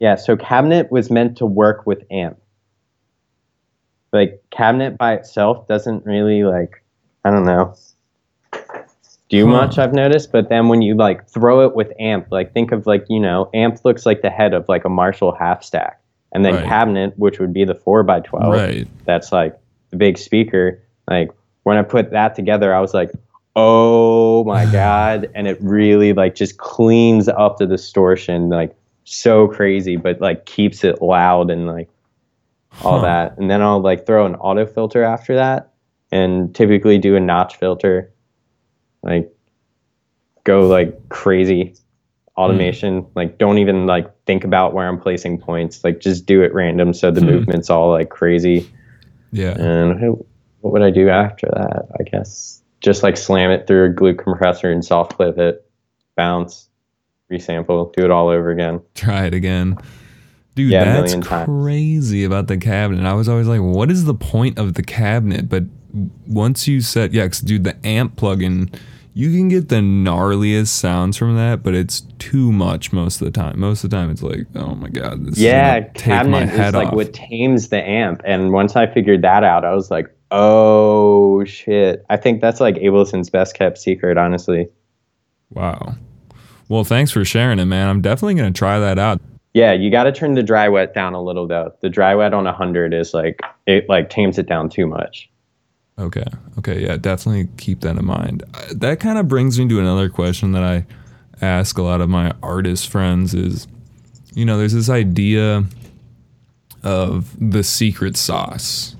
Yeah. 0.00 0.14
So 0.14 0.34
cabinet 0.34 0.90
was 0.90 1.10
meant 1.10 1.36
to 1.36 1.46
work 1.46 1.86
with 1.86 2.02
amp. 2.10 2.40
Like 4.14 4.42
cabinet 4.50 4.96
by 4.96 5.12
itself 5.12 5.68
doesn't 5.68 6.06
really 6.06 6.44
like 6.44 6.82
I 7.26 7.30
don't 7.30 7.44
know 7.44 7.76
do 9.28 9.44
huh. 9.44 9.52
much 9.52 9.76
I've 9.76 9.92
noticed, 9.92 10.32
but 10.32 10.48
then 10.48 10.68
when 10.68 10.80
you 10.80 10.94
like 10.94 11.28
throw 11.28 11.66
it 11.66 11.74
with 11.74 11.92
amp, 12.00 12.28
like 12.30 12.54
think 12.54 12.72
of 12.72 12.86
like 12.86 13.04
you 13.10 13.20
know 13.20 13.50
amp 13.52 13.84
looks 13.84 14.06
like 14.06 14.22
the 14.22 14.30
head 14.30 14.54
of 14.54 14.66
like 14.70 14.86
a 14.86 14.88
Marshall 14.88 15.36
half 15.38 15.62
stack 15.62 16.00
and 16.32 16.44
then 16.44 16.54
right. 16.54 16.64
cabinet, 16.64 17.18
which 17.18 17.38
would 17.38 17.52
be 17.52 17.64
the 17.64 17.74
four 17.74 18.02
by 18.02 18.20
twelve. 18.20 18.52
Right. 18.52 18.86
That's 19.04 19.32
like 19.32 19.58
the 19.90 19.96
big 19.96 20.18
speaker. 20.18 20.82
Like 21.08 21.30
when 21.62 21.76
I 21.76 21.82
put 21.82 22.10
that 22.10 22.34
together, 22.34 22.74
I 22.74 22.80
was 22.80 22.94
like, 22.94 23.10
oh 23.56 24.44
my 24.44 24.64
god, 24.72 25.30
and 25.34 25.46
it 25.46 25.58
really 25.60 26.12
like 26.12 26.34
just 26.34 26.58
cleans 26.58 27.28
up 27.28 27.58
the 27.58 27.66
distortion, 27.66 28.48
like 28.50 28.74
so 29.04 29.48
crazy, 29.48 29.96
but 29.96 30.20
like 30.20 30.46
keeps 30.46 30.84
it 30.84 31.00
loud 31.00 31.50
and 31.50 31.66
like 31.66 31.88
all 32.82 33.00
huh. 33.00 33.04
that. 33.04 33.38
And 33.38 33.50
then 33.50 33.62
I'll 33.62 33.80
like 33.80 34.06
throw 34.06 34.26
an 34.26 34.34
auto 34.36 34.66
filter 34.66 35.02
after 35.02 35.34
that, 35.36 35.72
and 36.12 36.54
typically 36.54 36.98
do 36.98 37.16
a 37.16 37.20
notch 37.20 37.56
filter, 37.56 38.12
like 39.02 39.32
go 40.44 40.66
like 40.66 41.08
crazy 41.08 41.74
automation. 42.36 43.02
Mm. 43.02 43.10
Like 43.14 43.38
don't 43.38 43.58
even 43.58 43.86
like 43.86 44.10
think 44.28 44.44
about 44.44 44.74
where 44.74 44.86
I'm 44.86 45.00
placing 45.00 45.38
points. 45.38 45.82
Like 45.82 46.00
just 46.00 46.26
do 46.26 46.42
it 46.42 46.52
random 46.52 46.92
so 46.92 47.10
the 47.10 47.22
mm. 47.22 47.30
movement's 47.30 47.70
all 47.70 47.90
like 47.90 48.10
crazy. 48.10 48.70
Yeah. 49.32 49.58
And 49.58 50.18
what 50.60 50.74
would 50.74 50.82
I 50.82 50.90
do 50.90 51.08
after 51.08 51.46
that? 51.46 51.88
I 51.98 52.02
guess 52.02 52.62
just 52.82 53.02
like 53.02 53.16
slam 53.16 53.50
it 53.50 53.66
through 53.66 53.86
a 53.86 53.88
glue 53.88 54.14
compressor 54.14 54.70
and 54.70 54.84
soft 54.84 55.16
clip 55.16 55.38
it, 55.38 55.66
bounce, 56.14 56.68
resample, 57.32 57.90
do 57.94 58.04
it 58.04 58.10
all 58.10 58.28
over 58.28 58.50
again. 58.50 58.82
Try 58.94 59.24
it 59.24 59.32
again. 59.32 59.78
Dude, 60.54 60.72
yeah, 60.72 61.00
that's 61.00 61.26
crazy 61.26 62.24
about 62.24 62.48
the 62.48 62.58
cabinet. 62.58 63.06
I 63.06 63.14
was 63.14 63.30
always 63.30 63.46
like, 63.46 63.62
what 63.62 63.90
is 63.90 64.04
the 64.04 64.14
point 64.14 64.58
of 64.58 64.74
the 64.74 64.82
cabinet? 64.82 65.48
But 65.48 65.64
once 66.26 66.68
you 66.68 66.82
set, 66.82 67.14
yeah, 67.14 67.28
dude, 67.28 67.64
the 67.64 67.76
amp 67.86 68.16
plugin 68.16 68.74
you 69.18 69.32
can 69.32 69.48
get 69.48 69.68
the 69.68 69.80
gnarliest 69.80 70.68
sounds 70.68 71.16
from 71.16 71.34
that, 71.34 71.60
but 71.64 71.74
it's 71.74 72.02
too 72.20 72.52
much 72.52 72.92
most 72.92 73.20
of 73.20 73.24
the 73.24 73.32
time. 73.32 73.58
Most 73.58 73.82
of 73.82 73.90
the 73.90 73.96
time, 73.96 74.10
it's 74.10 74.22
like, 74.22 74.46
oh 74.54 74.76
my 74.76 74.88
god, 74.88 75.26
this 75.26 75.36
yeah, 75.36 75.80
cabinet 75.88 76.48
is 76.52 76.72
like 76.72 76.86
off. 76.86 76.94
what 76.94 77.12
tames 77.12 77.70
the 77.70 77.82
amp. 77.82 78.22
And 78.24 78.52
once 78.52 78.76
I 78.76 78.86
figured 78.86 79.22
that 79.22 79.42
out, 79.42 79.64
I 79.64 79.74
was 79.74 79.90
like, 79.90 80.06
oh 80.30 81.42
shit. 81.42 82.06
I 82.08 82.16
think 82.16 82.40
that's 82.40 82.60
like 82.60 82.76
Ableton's 82.76 83.28
best 83.28 83.56
kept 83.56 83.78
secret, 83.78 84.16
honestly. 84.18 84.68
Wow. 85.50 85.96
Well, 86.68 86.84
thanks 86.84 87.10
for 87.10 87.24
sharing 87.24 87.58
it, 87.58 87.64
man. 87.64 87.88
I'm 87.88 88.00
definitely 88.00 88.34
gonna 88.34 88.52
try 88.52 88.78
that 88.78 89.00
out. 89.00 89.20
Yeah, 89.52 89.72
you 89.72 89.90
got 89.90 90.04
to 90.04 90.12
turn 90.12 90.34
the 90.34 90.44
dry 90.44 90.68
wet 90.68 90.94
down 90.94 91.14
a 91.14 91.20
little 91.20 91.48
though. 91.48 91.74
The 91.80 91.88
dry 91.88 92.14
wet 92.14 92.34
on 92.34 92.44
100 92.44 92.94
is 92.94 93.12
like 93.14 93.40
it 93.66 93.88
like 93.88 94.10
tames 94.10 94.38
it 94.38 94.46
down 94.46 94.68
too 94.68 94.86
much. 94.86 95.28
Okay. 95.98 96.24
Okay. 96.58 96.82
Yeah, 96.84 96.96
definitely 96.96 97.48
keep 97.56 97.80
that 97.80 97.96
in 97.96 98.04
mind. 98.04 98.44
Uh, 98.54 98.66
that 98.76 99.00
kind 99.00 99.18
of 99.18 99.26
brings 99.28 99.58
me 99.58 99.68
to 99.68 99.80
another 99.80 100.08
question 100.08 100.52
that 100.52 100.62
I 100.62 100.86
ask 101.44 101.78
a 101.78 101.82
lot 101.82 102.00
of 102.00 102.08
my 102.08 102.32
artist 102.42 102.88
friends 102.88 103.34
is, 103.34 103.66
you 104.34 104.44
know, 104.44 104.58
there's 104.58 104.72
this 104.72 104.88
idea 104.88 105.64
of 106.82 107.34
the 107.40 107.62
secret 107.62 108.16
sauce. 108.16 108.94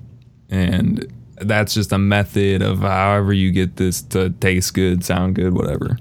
And 0.50 1.06
that's 1.40 1.74
just 1.74 1.92
a 1.92 1.98
method 1.98 2.62
of 2.62 2.80
however 2.80 3.32
you 3.32 3.52
get 3.52 3.76
this 3.76 4.02
to 4.02 4.30
taste 4.30 4.74
good, 4.74 5.04
sound 5.04 5.36
good, 5.36 5.54
whatever. 5.54 5.96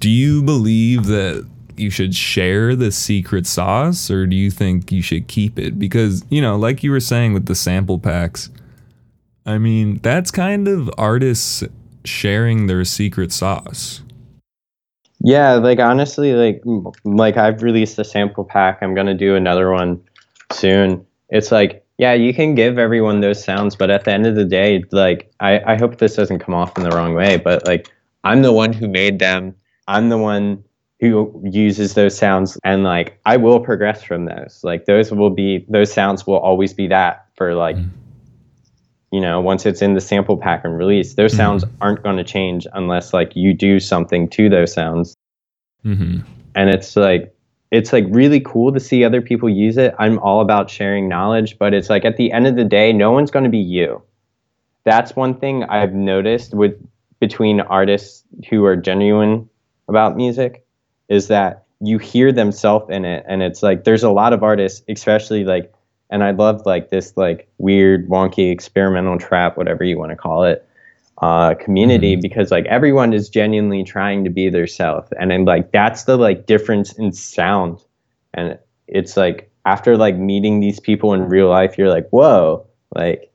Do 0.00 0.08
you 0.08 0.42
believe 0.42 1.06
that 1.06 1.46
you 1.76 1.90
should 1.90 2.14
share 2.14 2.74
the 2.74 2.90
secret 2.90 3.46
sauce 3.46 4.10
or 4.10 4.26
do 4.26 4.36
you 4.36 4.50
think 4.50 4.90
you 4.90 5.02
should 5.02 5.28
keep 5.28 5.58
it? 5.58 5.78
Because, 5.78 6.24
you 6.30 6.40
know, 6.40 6.56
like 6.56 6.82
you 6.82 6.90
were 6.90 7.00
saying 7.00 7.34
with 7.34 7.46
the 7.46 7.54
sample 7.54 7.98
packs, 7.98 8.50
I 9.48 9.56
mean, 9.56 9.98
that's 10.02 10.30
kind 10.30 10.68
of 10.68 10.90
artists 10.98 11.64
sharing 12.04 12.66
their 12.66 12.84
secret 12.84 13.32
sauce. 13.32 14.02
Yeah, 15.20 15.54
like 15.54 15.78
honestly, 15.78 16.34
like 16.34 16.62
like 17.04 17.38
I've 17.38 17.62
released 17.62 17.98
a 17.98 18.04
sample 18.04 18.44
pack. 18.44 18.80
I'm 18.82 18.94
gonna 18.94 19.14
do 19.14 19.36
another 19.36 19.72
one 19.72 20.02
soon. 20.52 21.04
It's 21.30 21.50
like, 21.50 21.82
yeah, 21.96 22.12
you 22.12 22.34
can 22.34 22.56
give 22.56 22.78
everyone 22.78 23.20
those 23.20 23.42
sounds, 23.42 23.74
but 23.74 23.88
at 23.88 24.04
the 24.04 24.12
end 24.12 24.26
of 24.26 24.34
the 24.34 24.44
day, 24.44 24.84
like 24.92 25.32
I, 25.40 25.60
I 25.60 25.76
hope 25.78 25.96
this 25.96 26.14
doesn't 26.14 26.40
come 26.40 26.54
off 26.54 26.76
in 26.76 26.84
the 26.84 26.90
wrong 26.90 27.14
way, 27.14 27.38
but 27.38 27.66
like 27.66 27.90
I'm 28.24 28.42
the 28.42 28.52
one 28.52 28.74
who 28.74 28.86
made 28.86 29.18
them. 29.18 29.54
I'm 29.86 30.10
the 30.10 30.18
one 30.18 30.62
who 31.00 31.42
uses 31.50 31.94
those 31.94 32.18
sounds 32.18 32.58
and 32.64 32.84
like 32.84 33.18
I 33.24 33.38
will 33.38 33.60
progress 33.60 34.02
from 34.02 34.26
those. 34.26 34.60
Like 34.62 34.84
those 34.84 35.10
will 35.10 35.30
be 35.30 35.64
those 35.70 35.90
sounds 35.90 36.26
will 36.26 36.38
always 36.38 36.74
be 36.74 36.86
that 36.88 37.24
for 37.34 37.54
like 37.54 37.76
mm 37.76 37.88
you 39.10 39.20
know 39.20 39.40
once 39.40 39.66
it's 39.66 39.82
in 39.82 39.94
the 39.94 40.00
sample 40.00 40.36
pack 40.36 40.64
and 40.64 40.76
release 40.76 41.14
those 41.14 41.32
mm-hmm. 41.32 41.38
sounds 41.38 41.64
aren't 41.80 42.02
going 42.02 42.16
to 42.16 42.24
change 42.24 42.66
unless 42.72 43.12
like 43.12 43.34
you 43.34 43.54
do 43.54 43.80
something 43.80 44.28
to 44.28 44.48
those 44.48 44.72
sounds 44.72 45.14
mm-hmm. 45.84 46.20
and 46.54 46.70
it's 46.70 46.96
like 46.96 47.34
it's 47.70 47.92
like 47.92 48.04
really 48.08 48.40
cool 48.40 48.72
to 48.72 48.80
see 48.80 49.04
other 49.04 49.22
people 49.22 49.48
use 49.48 49.76
it 49.76 49.94
i'm 49.98 50.18
all 50.20 50.40
about 50.40 50.70
sharing 50.70 51.08
knowledge 51.08 51.58
but 51.58 51.74
it's 51.74 51.90
like 51.90 52.04
at 52.04 52.16
the 52.16 52.32
end 52.32 52.46
of 52.46 52.56
the 52.56 52.64
day 52.64 52.92
no 52.92 53.10
one's 53.12 53.30
going 53.30 53.44
to 53.44 53.50
be 53.50 53.58
you 53.58 54.02
that's 54.84 55.16
one 55.16 55.34
thing 55.38 55.64
i've 55.64 55.92
noticed 55.92 56.54
with 56.54 56.74
between 57.20 57.60
artists 57.60 58.24
who 58.48 58.64
are 58.64 58.76
genuine 58.76 59.48
about 59.88 60.16
music 60.16 60.64
is 61.08 61.28
that 61.28 61.64
you 61.80 61.98
hear 61.98 62.32
themselves 62.32 62.86
in 62.90 63.04
it 63.04 63.24
and 63.28 63.42
it's 63.42 63.62
like 63.62 63.84
there's 63.84 64.02
a 64.02 64.10
lot 64.10 64.32
of 64.32 64.42
artists 64.42 64.82
especially 64.88 65.44
like 65.44 65.72
and 66.10 66.24
I 66.24 66.30
love 66.30 66.64
like 66.66 66.90
this 66.90 67.16
like 67.16 67.48
weird, 67.58 68.08
wonky 68.08 68.50
experimental 68.50 69.18
trap, 69.18 69.56
whatever 69.56 69.84
you 69.84 69.98
want 69.98 70.10
to 70.10 70.16
call 70.16 70.44
it, 70.44 70.66
uh, 71.20 71.54
community 71.54 72.14
mm-hmm. 72.14 72.22
because 72.22 72.50
like 72.50 72.66
everyone 72.66 73.12
is 73.12 73.28
genuinely 73.28 73.84
trying 73.84 74.24
to 74.24 74.30
be 74.30 74.48
their 74.48 74.66
self, 74.66 75.08
and 75.20 75.30
then 75.30 75.44
like 75.44 75.72
that's 75.72 76.04
the 76.04 76.16
like 76.16 76.46
difference 76.46 76.92
in 76.92 77.12
sound, 77.12 77.80
and 78.34 78.58
it's 78.86 79.16
like 79.16 79.50
after 79.64 79.96
like 79.96 80.16
meeting 80.16 80.60
these 80.60 80.80
people 80.80 81.12
in 81.12 81.28
real 81.28 81.48
life, 81.48 81.76
you're 81.76 81.90
like, 81.90 82.08
whoa, 82.10 82.66
like 82.94 83.30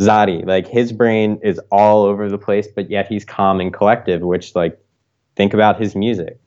Zadi, 0.00 0.44
like 0.46 0.66
his 0.66 0.92
brain 0.92 1.38
is 1.42 1.58
all 1.70 2.04
over 2.04 2.28
the 2.28 2.38
place, 2.38 2.68
but 2.68 2.90
yet 2.90 3.06
he's 3.08 3.24
calm 3.24 3.60
and 3.60 3.72
collective, 3.72 4.20
which 4.20 4.54
like 4.54 4.78
think 5.36 5.54
about 5.54 5.80
his 5.80 5.94
music 5.96 6.38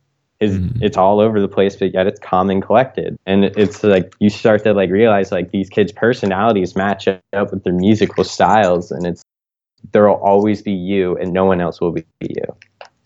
is 0.43 0.57
mm-hmm. 0.57 0.83
it's 0.83 0.97
all 0.97 1.19
over 1.19 1.39
the 1.39 1.47
place, 1.47 1.75
but 1.75 1.93
yet 1.93 2.05
it's 2.07 2.19
calm 2.19 2.49
and 2.49 2.61
collected. 2.61 3.17
And 3.25 3.45
it's 3.45 3.83
like 3.83 4.13
you 4.19 4.29
start 4.29 4.63
to 4.65 4.73
like 4.73 4.89
realize 4.89 5.31
like 5.31 5.51
these 5.51 5.69
kids' 5.69 5.91
personalities 5.91 6.75
match 6.75 7.07
up 7.07 7.51
with 7.51 7.63
their 7.63 7.73
musical 7.73 8.23
styles, 8.23 8.91
and 8.91 9.07
it's 9.07 9.23
there'll 9.91 10.17
always 10.17 10.61
be 10.61 10.71
you, 10.71 11.17
and 11.17 11.33
no 11.33 11.45
one 11.45 11.61
else 11.61 11.79
will 11.79 11.91
be 11.91 12.05
you. 12.19 12.43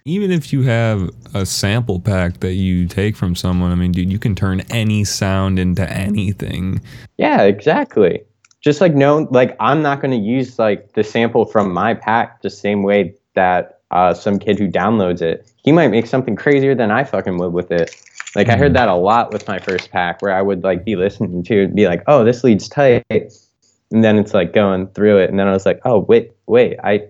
Even 0.05 0.31
if 0.31 0.53
you 0.53 0.63
have 0.63 1.09
a 1.33 1.45
sample 1.45 1.99
pack 1.99 2.39
that 2.39 2.53
you 2.53 2.87
take 2.87 3.15
from 3.15 3.35
someone, 3.35 3.71
I 3.71 3.75
mean, 3.75 3.91
dude, 3.91 4.11
you 4.11 4.19
can 4.19 4.35
turn 4.35 4.61
any 4.69 5.03
sound 5.03 5.59
into 5.59 5.89
anything. 5.91 6.81
Yeah, 7.17 7.41
exactly. 7.43 8.21
Just 8.61 8.81
like 8.81 8.95
no, 8.95 9.27
like 9.31 9.55
I'm 9.59 9.81
not 9.81 10.01
going 10.01 10.11
to 10.11 10.17
use 10.17 10.57
like 10.57 10.93
the 10.93 11.03
sample 11.03 11.45
from 11.45 11.71
my 11.71 11.93
pack 11.93 12.41
the 12.41 12.49
same 12.49 12.83
way 12.83 13.13
that 13.35 13.76
uh, 13.91 14.13
some 14.13 14.39
kid 14.39 14.59
who 14.59 14.67
downloads 14.67 15.21
it, 15.21 15.51
he 15.63 15.71
might 15.71 15.89
make 15.89 16.07
something 16.07 16.35
crazier 16.35 16.75
than 16.75 16.91
I 16.91 17.03
fucking 17.03 17.37
would 17.37 17.53
with 17.53 17.71
it. 17.71 17.95
Like. 18.35 18.49
I 18.49 18.57
heard 18.57 18.67
mm-hmm. 18.67 18.73
that 18.73 18.89
a 18.89 18.95
lot 18.95 19.33
with 19.33 19.47
my 19.47 19.57
first 19.57 19.91
pack, 19.91 20.21
where 20.21 20.33
I 20.33 20.41
would 20.41 20.63
like 20.63 20.85
be 20.85 20.95
listening 20.95 21.43
to 21.43 21.63
it, 21.63 21.75
be 21.75 21.87
like, 21.87 22.03
"Oh, 22.07 22.23
this 22.23 22.43
leads 22.43 22.69
tight," 22.69 23.03
and 23.09 24.03
then 24.03 24.19
it's 24.19 24.33
like 24.33 24.53
going 24.53 24.87
through 24.87 25.17
it, 25.19 25.29
and 25.29 25.39
then 25.39 25.47
I 25.47 25.53
was 25.53 25.65
like, 25.65 25.79
"Oh, 25.85 25.99
wait, 25.99 26.33
wait, 26.45 26.77
I, 26.83 27.07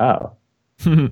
oh, 0.00 0.32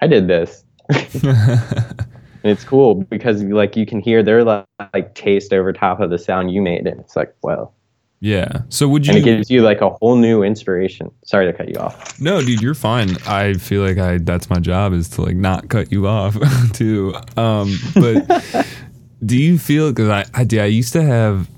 I 0.00 0.06
did 0.06 0.28
this." 0.28 0.64
and 0.90 2.06
it's 2.44 2.64
cool 2.64 2.94
because 2.94 3.42
like 3.42 3.76
you 3.76 3.86
can 3.86 4.00
hear 4.00 4.22
their 4.22 4.44
like, 4.44 4.66
like 4.92 5.14
taste 5.14 5.52
over 5.52 5.72
top 5.72 6.00
of 6.00 6.10
the 6.10 6.18
sound 6.18 6.52
you 6.52 6.62
made, 6.62 6.86
and 6.86 7.00
it's 7.00 7.16
like, 7.16 7.34
well, 7.42 7.74
yeah. 8.20 8.62
So 8.68 8.86
would 8.88 9.06
you? 9.06 9.14
And 9.14 9.18
it 9.18 9.24
gives 9.24 9.50
you 9.50 9.62
like 9.62 9.80
a 9.80 9.88
whole 9.88 10.16
new 10.16 10.42
inspiration. 10.42 11.10
Sorry 11.24 11.46
to 11.46 11.56
cut 11.56 11.70
you 11.70 11.76
off. 11.76 12.20
No, 12.20 12.42
dude, 12.42 12.60
you're 12.60 12.74
fine. 12.74 13.16
I 13.26 13.54
feel 13.54 13.82
like 13.82 13.96
I 13.96 14.18
that's 14.18 14.50
my 14.50 14.58
job 14.58 14.92
is 14.92 15.08
to 15.10 15.22
like 15.22 15.36
not 15.36 15.70
cut 15.70 15.90
you 15.90 16.06
off 16.06 16.36
too. 16.72 17.14
Um, 17.38 17.78
but 17.94 18.66
do 19.24 19.36
you 19.36 19.58
feel 19.58 19.90
because 19.90 20.10
I 20.10 20.26
I, 20.34 20.46
I 20.60 20.66
used 20.66 20.92
to 20.92 21.02
have 21.02 21.48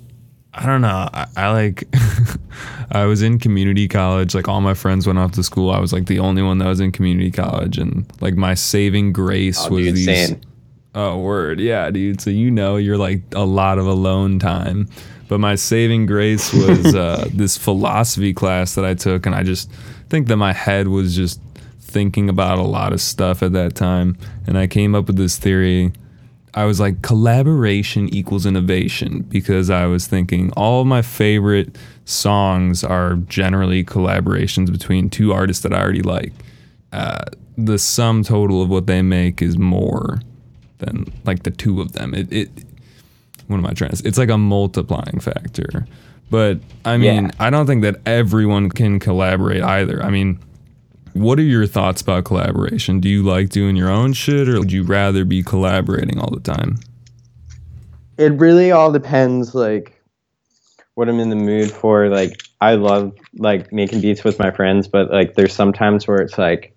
I 0.55 0.67
don't 0.67 0.83
know 0.83 1.09
I, 1.13 1.27
I 1.37 1.53
like 1.53 1.85
I 2.93 3.07
was 3.07 3.23
in 3.23 3.39
community 3.39 3.89
college 3.89 4.35
like 4.35 4.49
all 4.49 4.61
my 4.61 4.75
friends 4.75 5.07
went 5.07 5.19
off 5.19 5.33
to 5.33 5.43
school 5.43 5.71
I 5.71 5.81
was 5.81 5.93
like 5.93 6.07
the 6.07 6.19
only 6.19 6.43
one 6.43 6.59
that 6.59 6.67
was 6.67 6.79
in 6.79 6.93
community 6.93 7.31
college 7.31 7.79
and 7.79 8.05
like 8.21 8.35
my 8.35 8.55
saving 8.55 9.13
grace 9.13 9.59
oh, 9.67 9.71
was 9.71 9.87
dude, 9.87 9.95
these. 9.97 10.05
Same. 10.29 10.41
Oh 10.95 11.19
word, 11.19 11.59
yeah, 11.61 11.91
dude. 11.91 12.21
So 12.21 12.31
you 12.31 12.51
know 12.51 12.77
you're 12.77 12.99
like 12.99 13.23
a 13.35 13.45
lot 13.45 13.79
of 13.79 13.87
alone 13.87 14.39
time 14.39 14.89
but 15.33 15.41
my 15.41 15.55
saving 15.55 16.05
grace 16.05 16.53
was 16.53 16.95
uh, 16.95 17.27
this 17.33 17.57
philosophy 17.57 18.35
class 18.35 18.75
that 18.75 18.85
I 18.85 18.93
took, 18.93 19.25
and 19.25 19.35
I 19.35 19.43
just 19.43 19.73
think 20.11 20.29
that 20.29 20.37
my 20.37 20.53
head 20.53 20.89
was 20.89 21.17
just 21.17 21.41
thinking 21.81 22.29
about 22.29 22.59
a 22.59 22.65
lot 22.65 22.93
of 22.93 23.01
stuff 23.01 23.43
at 23.43 23.55
that 23.55 23.75
time, 23.75 24.19
and 24.47 24.59
I 24.59 24.67
came 24.67 24.95
up 24.95 25.07
with 25.07 25.17
this 25.17 25.39
theory. 25.39 25.93
I 26.53 26.67
was 26.67 26.81
like, 26.81 27.01
collaboration 27.01 28.15
equals 28.15 28.45
innovation 28.45 29.23
because 29.23 29.71
I 29.71 29.87
was 29.87 30.07
thinking 30.07 30.53
all 30.55 30.85
my 30.85 31.01
favorite 31.01 31.79
songs 32.05 32.85
are 32.85 33.15
generally 33.15 33.83
collaborations 33.83 34.71
between 34.71 35.09
two 35.09 35.33
artists 35.33 35.63
that 35.63 35.73
I 35.73 35.81
already 35.81 36.03
like. 36.03 36.35
Uh, 36.93 37.25
the 37.57 37.79
sum 37.79 38.23
total 38.23 38.61
of 38.61 38.69
what 38.69 38.87
they 38.87 39.01
make 39.01 39.41
is 39.41 39.57
more 39.57 40.21
than 40.83 41.13
like 41.25 41.43
the 41.45 41.51
two 41.51 41.81
of 41.81 41.93
them. 41.93 42.15
It, 42.15 42.33
it 42.33 42.51
what 43.47 43.57
am 43.57 43.67
I 43.67 43.73
trying 43.73 43.91
to 43.91 43.97
say? 43.97 44.09
It's 44.09 44.19
like 44.19 44.31
a 44.31 44.39
multiplying 44.39 45.21
factor. 45.21 45.87
But 46.31 46.61
I 46.85 46.97
mean, 46.97 47.25
yeah. 47.25 47.31
I 47.39 47.51
don't 47.51 47.67
think 47.67 47.83
that 47.83 47.97
everyone 48.07 48.71
can 48.71 48.99
collaborate 48.99 49.63
either. 49.63 50.03
I 50.03 50.11
mean, 50.11 50.39
what 51.13 51.39
are 51.39 51.43
your 51.43 51.67
thoughts 51.67 52.01
about 52.01 52.25
collaboration? 52.25 53.01
Do 53.01 53.09
you 53.09 53.23
like 53.23 53.51
doing 53.51 53.77
your 53.77 53.91
own 53.91 54.13
shit 54.15 54.49
or 54.49 54.59
would 54.59 54.73
you 54.73 54.83
rather 54.83 55.25
be 55.25 55.43
collaborating 55.43 56.19
all 56.19 56.31
the 56.31 56.41
time? 56.41 56.79
It 58.17 58.33
really 58.33 58.71
all 58.71 58.93
depends 58.93 59.55
like 59.55 60.03
what 60.95 61.09
I'm 61.09 61.21
in 61.21 61.31
the 61.31 61.37
mood 61.37 61.71
for. 61.71 62.09
Like 62.09 62.43
I 62.61 62.75
love 62.75 63.13
like 63.35 63.73
making 63.73 64.01
beats 64.01 64.25
with 64.25 64.39
my 64.39 64.51
friends, 64.51 64.89
but 64.89 65.11
like 65.11 65.35
there's 65.35 65.53
sometimes 65.53 66.07
where 66.07 66.19
it's 66.19 66.39
like 66.39 66.75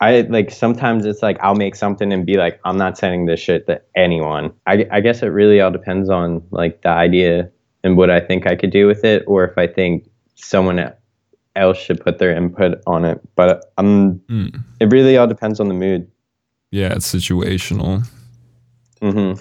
I 0.00 0.22
like 0.22 0.50
sometimes 0.50 1.04
it's 1.04 1.22
like 1.22 1.38
I'll 1.40 1.54
make 1.54 1.76
something 1.76 2.12
and 2.12 2.24
be 2.24 2.36
like, 2.36 2.58
I'm 2.64 2.78
not 2.78 2.96
sending 2.96 3.26
this 3.26 3.38
shit 3.38 3.66
to 3.66 3.82
anyone. 3.94 4.52
I, 4.66 4.86
I 4.90 5.00
guess 5.00 5.22
it 5.22 5.26
really 5.26 5.60
all 5.60 5.70
depends 5.70 6.08
on 6.08 6.42
like 6.50 6.82
the 6.82 6.88
idea 6.88 7.50
and 7.84 7.96
what 7.96 8.10
I 8.10 8.20
think 8.20 8.46
I 8.46 8.56
could 8.56 8.70
do 8.70 8.86
with 8.86 9.04
it, 9.04 9.24
or 9.26 9.44
if 9.44 9.58
I 9.58 9.66
think 9.66 10.08
someone 10.36 10.92
else 11.56 11.78
should 11.78 12.00
put 12.00 12.18
their 12.18 12.34
input 12.34 12.80
on 12.86 13.04
it. 13.04 13.20
But 13.36 13.72
um, 13.76 14.20
mm. 14.28 14.58
it 14.80 14.86
really 14.90 15.16
all 15.16 15.26
depends 15.26 15.60
on 15.60 15.68
the 15.68 15.74
mood. 15.74 16.10
Yeah, 16.70 16.94
it's 16.94 17.12
situational. 17.12 18.06
Mm-hmm. 19.02 19.40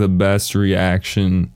The 0.00 0.08
best 0.08 0.54
reaction 0.54 1.52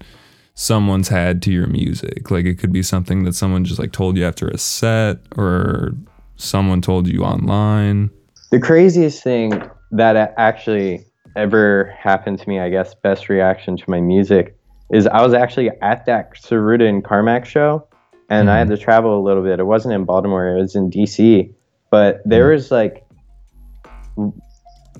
someone's 0.52 1.08
had 1.08 1.40
to 1.42 1.50
your 1.50 1.66
music? 1.66 2.30
Like 2.30 2.44
it 2.44 2.58
could 2.58 2.72
be 2.72 2.82
something 2.82 3.24
that 3.24 3.34
someone 3.34 3.64
just 3.64 3.80
like 3.80 3.92
told 3.92 4.18
you 4.18 4.24
after 4.26 4.48
a 4.48 4.58
set 4.58 5.16
or 5.34 5.94
someone 6.36 6.82
told 6.82 7.08
you 7.08 7.22
online. 7.22 8.10
The 8.50 8.60
craziest 8.60 9.22
thing 9.22 9.62
that 9.92 10.34
actually 10.36 11.06
ever 11.36 11.94
happened 11.98 12.38
to 12.40 12.48
me, 12.48 12.60
I 12.60 12.68
guess, 12.68 12.94
best 12.94 13.30
reaction 13.30 13.78
to 13.78 13.84
my 13.88 14.02
music 14.02 14.56
is 14.92 15.06
I 15.06 15.22
was 15.22 15.32
actually 15.32 15.70
at 15.80 16.04
that 16.04 16.34
Tsuruda 16.34 16.86
and 16.86 17.02
Carmack 17.02 17.46
show, 17.46 17.88
and 18.28 18.50
I 18.50 18.58
had 18.58 18.68
mm-hmm. 18.68 18.76
to 18.76 18.82
travel 18.82 19.18
a 19.18 19.22
little 19.22 19.42
bit. 19.42 19.58
It 19.58 19.64
wasn't 19.64 19.94
in 19.94 20.04
Baltimore; 20.04 20.46
it 20.46 20.60
was 20.60 20.76
in 20.76 20.90
DC. 20.90 21.52
But 21.90 22.20
there 22.26 22.44
mm-hmm. 22.44 22.52
was 22.52 22.70
like 22.70 23.06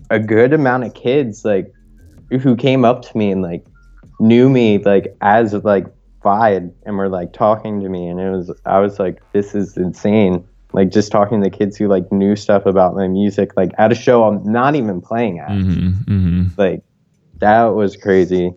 a 0.08 0.18
good 0.18 0.54
amount 0.54 0.84
of 0.84 0.94
kids 0.94 1.44
like 1.44 1.70
who 2.30 2.56
came 2.56 2.84
up 2.84 3.02
to 3.02 3.16
me 3.16 3.30
and 3.30 3.42
like 3.42 3.66
knew 4.20 4.48
me 4.48 4.78
like 4.78 5.16
as 5.20 5.52
like 5.52 5.86
Vide 6.22 6.72
and 6.86 6.96
were 6.96 7.10
like 7.10 7.34
talking 7.34 7.80
to 7.82 7.88
me, 7.88 8.08
and 8.08 8.18
it 8.18 8.30
was 8.30 8.50
I 8.64 8.78
was 8.78 8.98
like, 8.98 9.20
this 9.32 9.54
is 9.54 9.76
insane. 9.76 10.46
Like 10.72 10.90
just 10.90 11.12
talking 11.12 11.42
to 11.42 11.50
kids 11.50 11.76
who 11.76 11.86
like 11.86 12.10
knew 12.10 12.34
stuff 12.34 12.64
about 12.66 12.94
my 12.94 13.06
music, 13.06 13.56
like 13.56 13.72
at 13.76 13.92
a 13.92 13.94
show 13.94 14.24
I'm 14.24 14.42
not 14.50 14.74
even 14.74 15.00
playing 15.02 15.38
at. 15.38 15.50
hmm 15.50 15.90
hmm 15.90 16.44
Like 16.56 16.82
that 17.38 17.64
was 17.64 17.96
crazy. 17.96 18.54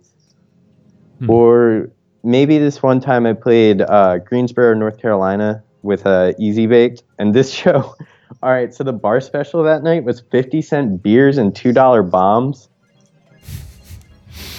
Hmm. 1.19 1.29
Or 1.29 1.91
maybe 2.23 2.57
this 2.57 2.81
one 2.81 3.01
time 3.01 3.25
I 3.25 3.33
played 3.33 3.81
uh, 3.81 4.19
Greensboro, 4.19 4.73
North 4.73 4.99
Carolina 5.01 5.63
with 5.81 6.05
uh, 6.05 6.33
Eazybaked, 6.39 7.03
and 7.19 7.33
this 7.33 7.51
show. 7.61 7.95
All 8.43 8.49
right, 8.51 8.73
so 8.73 8.83
the 8.83 8.93
bar 8.93 9.19
special 9.19 9.63
that 9.63 9.83
night 9.83 10.03
was 10.03 10.21
fifty 10.31 10.61
cent 10.61 11.03
beers 11.03 11.37
and 11.37 11.55
two 11.55 11.73
dollar 11.73 12.01
bombs, 12.01 12.69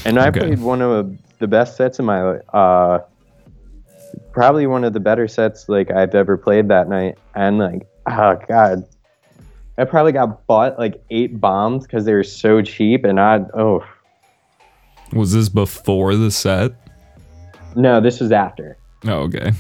and 0.04 0.18
I 0.18 0.28
Okay. 0.28 0.40
played 0.40 0.60
one 0.60 0.82
of 0.82 1.16
the 1.38 1.46
best 1.46 1.76
sets 1.76 1.98
in 1.98 2.04
my 2.04 2.20
uh, 2.52 3.00
probably 4.32 4.66
one 4.66 4.84
of 4.84 4.92
the 4.92 5.00
better 5.00 5.28
sets 5.28 5.68
like 5.68 5.90
I've 5.90 6.14
ever 6.14 6.36
played 6.36 6.68
that 6.68 6.88
night, 6.88 7.18
and 7.34 7.58
like 7.58 7.86
oh 8.10 8.38
god. 8.48 8.84
I 9.76 9.84
probably 9.84 10.10
got 10.10 10.44
bought 10.48 10.76
like 10.76 11.00
eight 11.10 11.40
bombs 11.40 11.86
because 11.86 12.04
they 12.04 12.12
were 12.12 12.24
so 12.24 12.62
cheap, 12.62 13.04
and 13.04 13.20
I 13.20 13.40
oh 13.54 13.84
Was 15.12 15.32
this 15.32 15.48
before 15.48 16.16
the 16.16 16.30
set? 16.30 16.72
no, 17.76 18.00
this 18.00 18.18
was 18.18 18.32
after. 18.32 18.76
Oh, 19.06 19.20
okay. 19.28 19.52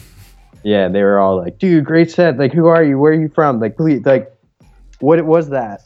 Yeah, 0.64 0.88
they 0.88 1.02
were 1.04 1.20
all 1.20 1.36
like, 1.36 1.58
"Dude, 1.60 1.84
great 1.84 2.10
set! 2.10 2.36
Like, 2.36 2.52
who 2.52 2.66
are 2.66 2.82
you? 2.82 2.98
Where 2.98 3.12
are 3.12 3.20
you 3.20 3.28
from? 3.28 3.60
Like, 3.60 3.76
please, 3.76 4.04
like, 4.04 4.32
what 4.98 5.24
was 5.24 5.50
that?" 5.50 5.82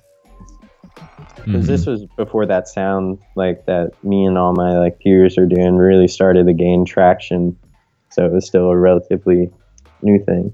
Because 1.45 1.65
Mhm. 1.65 1.69
this 1.69 1.87
was 1.87 2.07
before 2.17 2.47
that 2.47 2.69
sound 2.69 3.19
like 3.35 3.65
that 3.67 3.93
me 4.03 4.25
and 4.25 4.39
all 4.39 4.53
my 4.55 4.79
like 4.79 4.99
peers 5.01 5.37
are 5.39 5.47
doing 5.47 5.77
really 5.77 6.09
started 6.09 6.47
to 6.47 6.53
gain 6.55 6.85
traction, 6.85 7.57
so 8.11 8.25
it 8.27 8.33
was 8.33 8.47
still 8.47 8.71
a 8.71 8.77
relatively 8.79 9.51
new 10.03 10.19
thing. 10.25 10.53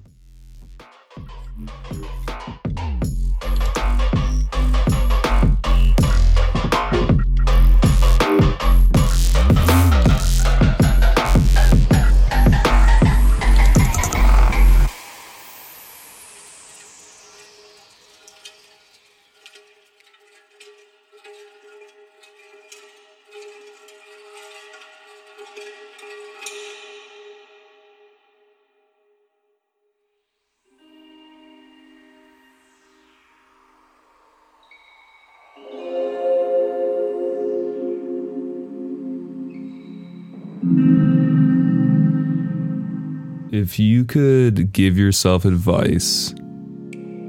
If 43.59 43.77
you 43.81 44.05
could 44.05 44.73
give 44.73 44.97
yourself 44.97 45.44
advice 45.44 46.33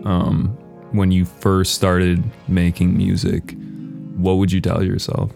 um, 0.05 0.55
when 0.91 1.11
you 1.11 1.25
first 1.25 1.73
started 1.73 2.23
making 2.47 2.95
music, 2.95 3.55
what 4.15 4.33
would 4.33 4.51
you 4.51 4.61
tell 4.61 4.83
yourself? 4.83 5.31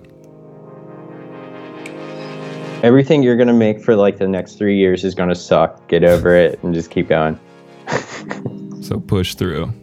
Everything 2.84 3.24
you're 3.24 3.38
gonna 3.38 3.54
make 3.54 3.82
for 3.82 3.96
like 3.96 4.20
the 4.20 4.28
next 4.28 4.60
three 4.60 4.78
years 4.78 5.04
is 5.04 5.16
gonna 5.16 5.34
suck. 5.34 5.88
Get 5.88 6.04
over 6.04 6.36
it 6.36 6.62
and 6.62 6.76
just 6.76 6.92
keep 6.92 7.10
going. 7.10 7.40
So 8.84 9.00
push 9.00 9.34
through. 9.34 9.74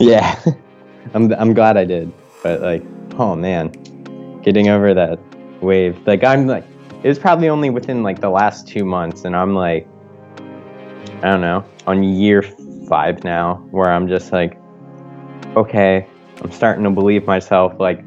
Yeah, 0.00 0.40
I'm 1.14 1.32
I'm 1.34 1.52
glad 1.52 1.76
I 1.76 1.84
did, 1.84 2.10
but 2.42 2.62
like, 2.62 2.82
oh 3.18 3.36
man, 3.36 3.70
getting 4.40 4.68
over 4.68 4.94
that 4.94 5.20
wave. 5.60 5.96
Like 6.06 6.24
I'm 6.24 6.46
like, 6.46 6.64
it 7.02 7.08
was 7.08 7.18
probably 7.18 7.50
only 7.50 7.68
within 7.68 8.02
like 8.02 8.20
the 8.20 8.30
last 8.30 8.66
two 8.66 8.86
months, 8.86 9.24
and 9.24 9.36
I'm 9.36 9.54
like, 9.54 9.86
I 11.22 11.30
don't 11.30 11.40
know, 11.40 11.64
on 11.86 12.02
year 12.02 12.42
five 12.88 13.24
now, 13.24 13.56
where 13.70 13.90
I'm 13.90 14.08
just 14.08 14.32
like, 14.32 14.58
okay, 15.56 16.06
I'm 16.42 16.52
starting 16.52 16.84
to 16.84 16.90
believe 16.90 17.26
myself. 17.26 17.78
Like, 17.80 18.04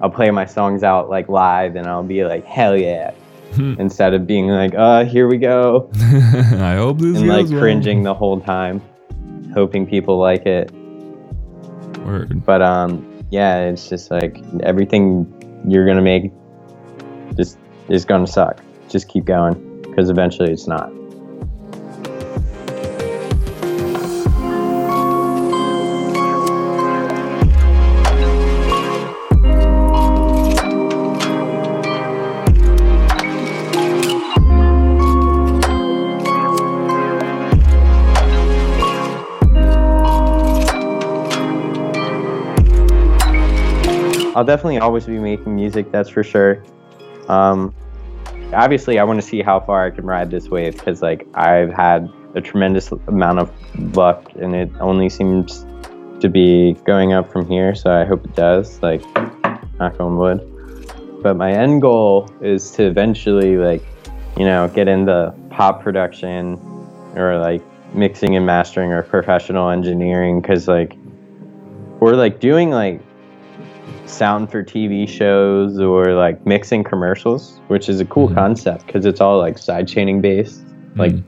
I'll 0.00 0.10
play 0.10 0.30
my 0.30 0.44
songs 0.46 0.82
out 0.82 1.10
like 1.10 1.28
live, 1.28 1.76
and 1.76 1.86
I'll 1.86 2.02
be 2.04 2.24
like, 2.24 2.44
hell 2.44 2.76
yeah, 2.76 3.12
instead 3.56 4.14
of 4.14 4.26
being 4.26 4.48
like, 4.48 4.74
uh, 4.74 5.04
here 5.04 5.28
we 5.28 5.38
go, 5.38 5.90
I 5.94 6.76
hope 6.76 6.98
this 6.98 7.18
and 7.18 7.28
like 7.28 7.42
goes 7.44 7.52
well. 7.52 7.60
cringing 7.60 8.02
the 8.02 8.14
whole 8.14 8.40
time, 8.40 8.80
hoping 9.52 9.86
people 9.86 10.18
like 10.18 10.46
it. 10.46 10.70
Word. 12.04 12.44
but 12.44 12.60
um 12.60 13.24
yeah 13.30 13.60
it's 13.60 13.88
just 13.88 14.10
like 14.10 14.38
everything 14.62 15.26
you're 15.66 15.86
gonna 15.86 16.02
make 16.02 16.30
just 17.34 17.56
is 17.88 18.04
gonna 18.04 18.26
suck 18.26 18.60
just 18.90 19.08
keep 19.08 19.24
going 19.24 19.80
because 19.80 20.10
eventually 20.10 20.52
it's 20.52 20.66
not 20.66 20.92
i'll 44.44 44.56
definitely 44.56 44.78
always 44.78 45.06
be 45.06 45.18
making 45.18 45.56
music 45.56 45.90
that's 45.90 46.10
for 46.10 46.22
sure. 46.22 46.62
Um 47.28 47.74
obviously 48.52 48.98
i 48.98 49.04
want 49.04 49.20
to 49.20 49.26
see 49.26 49.42
how 49.42 49.58
far 49.58 49.86
i 49.86 49.90
can 49.90 50.04
ride 50.04 50.30
this 50.30 50.48
wave 50.48 50.74
because 50.76 51.02
like 51.02 51.26
i've 51.34 51.72
had 51.72 52.08
a 52.34 52.40
tremendous 52.40 52.92
amount 53.08 53.38
of 53.38 53.50
luck 53.96 54.30
and 54.36 54.54
it 54.54 54.70
only 54.80 55.08
seems 55.08 55.64
to 56.20 56.28
be 56.28 56.74
going 56.84 57.12
up 57.12 57.32
from 57.32 57.48
here 57.48 57.74
so 57.74 57.90
i 57.90 58.04
hope 58.04 58.24
it 58.24 58.36
does 58.36 58.80
like 58.82 59.02
knock 59.78 59.98
on 60.00 60.16
wood. 60.16 60.40
But 61.22 61.34
my 61.36 61.52
end 61.52 61.80
goal 61.80 62.30
is 62.40 62.70
to 62.72 62.84
eventually 62.84 63.56
like 63.56 63.82
you 64.36 64.44
know 64.44 64.68
get 64.68 64.88
into 64.88 65.34
pop 65.50 65.82
production 65.82 66.58
or 67.16 67.38
like 67.38 67.62
mixing 67.94 68.36
and 68.36 68.44
mastering 68.44 68.92
or 68.92 69.02
professional 69.02 69.70
engineering 69.70 70.40
because 70.40 70.68
like 70.68 70.96
we're 72.00 72.14
like 72.14 72.40
doing 72.40 72.70
like 72.70 73.00
sound 74.06 74.50
for 74.50 74.62
TV 74.62 75.08
shows 75.08 75.80
or 75.80 76.14
like 76.14 76.44
mixing 76.46 76.84
commercials, 76.84 77.58
which 77.68 77.88
is 77.88 78.00
a 78.00 78.04
cool 78.04 78.28
Mhm. 78.28 78.34
concept 78.34 78.86
because 78.86 79.06
it's 79.06 79.20
all 79.20 79.38
like 79.38 79.56
sidechaining 79.56 80.20
based. 80.20 80.62
Like 80.96 81.12
Mm. 81.12 81.22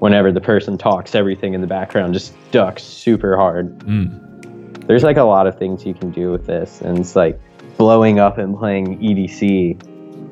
whenever 0.00 0.32
the 0.32 0.40
person 0.40 0.76
talks, 0.78 1.14
everything 1.14 1.54
in 1.54 1.60
the 1.60 1.66
background 1.66 2.14
just 2.14 2.34
ducks 2.50 2.82
super 2.82 3.36
hard. 3.36 3.78
Mm. 3.80 4.86
There's 4.86 5.04
like 5.04 5.16
a 5.16 5.22
lot 5.24 5.46
of 5.46 5.56
things 5.58 5.86
you 5.86 5.94
can 5.94 6.10
do 6.10 6.30
with 6.32 6.46
this, 6.46 6.80
and 6.82 6.98
it's 6.98 7.14
like 7.14 7.38
blowing 7.78 8.18
up 8.18 8.38
and 8.38 8.58
playing 8.58 8.98
EDC. 9.00 9.76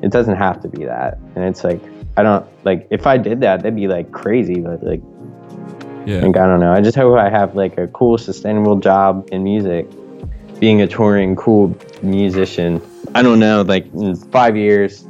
It 0.01 0.11
doesn't 0.11 0.35
have 0.35 0.59
to 0.61 0.67
be 0.67 0.83
that, 0.85 1.17
and 1.35 1.45
it's 1.45 1.63
like 1.63 1.79
I 2.17 2.23
don't 2.23 2.45
like 2.65 2.87
if 2.89 3.07
I 3.07 3.17
did 3.17 3.39
that, 3.41 3.59
that'd 3.61 3.75
be 3.75 3.87
like 3.87 4.11
crazy, 4.11 4.59
but 4.59 4.83
like 4.83 5.01
Yeah. 6.05 6.21
like 6.25 6.35
I 6.35 6.45
don't 6.45 6.59
know. 6.59 6.73
I 6.73 6.81
just 6.81 6.97
hope 6.97 7.17
I 7.17 7.29
have 7.29 7.55
like 7.55 7.77
a 7.77 7.87
cool, 7.87 8.17
sustainable 8.17 8.75
job 8.77 9.27
in 9.31 9.43
music, 9.43 9.87
being 10.61 10.79
a 10.79 10.87
touring 10.87 11.35
cool 11.35 11.75
musician. 12.03 12.79
I 13.15 13.23
don't 13.23 13.39
know. 13.39 13.63
Like 13.63 13.91
in 13.93 14.15
five 14.15 14.55
years, 14.55 15.05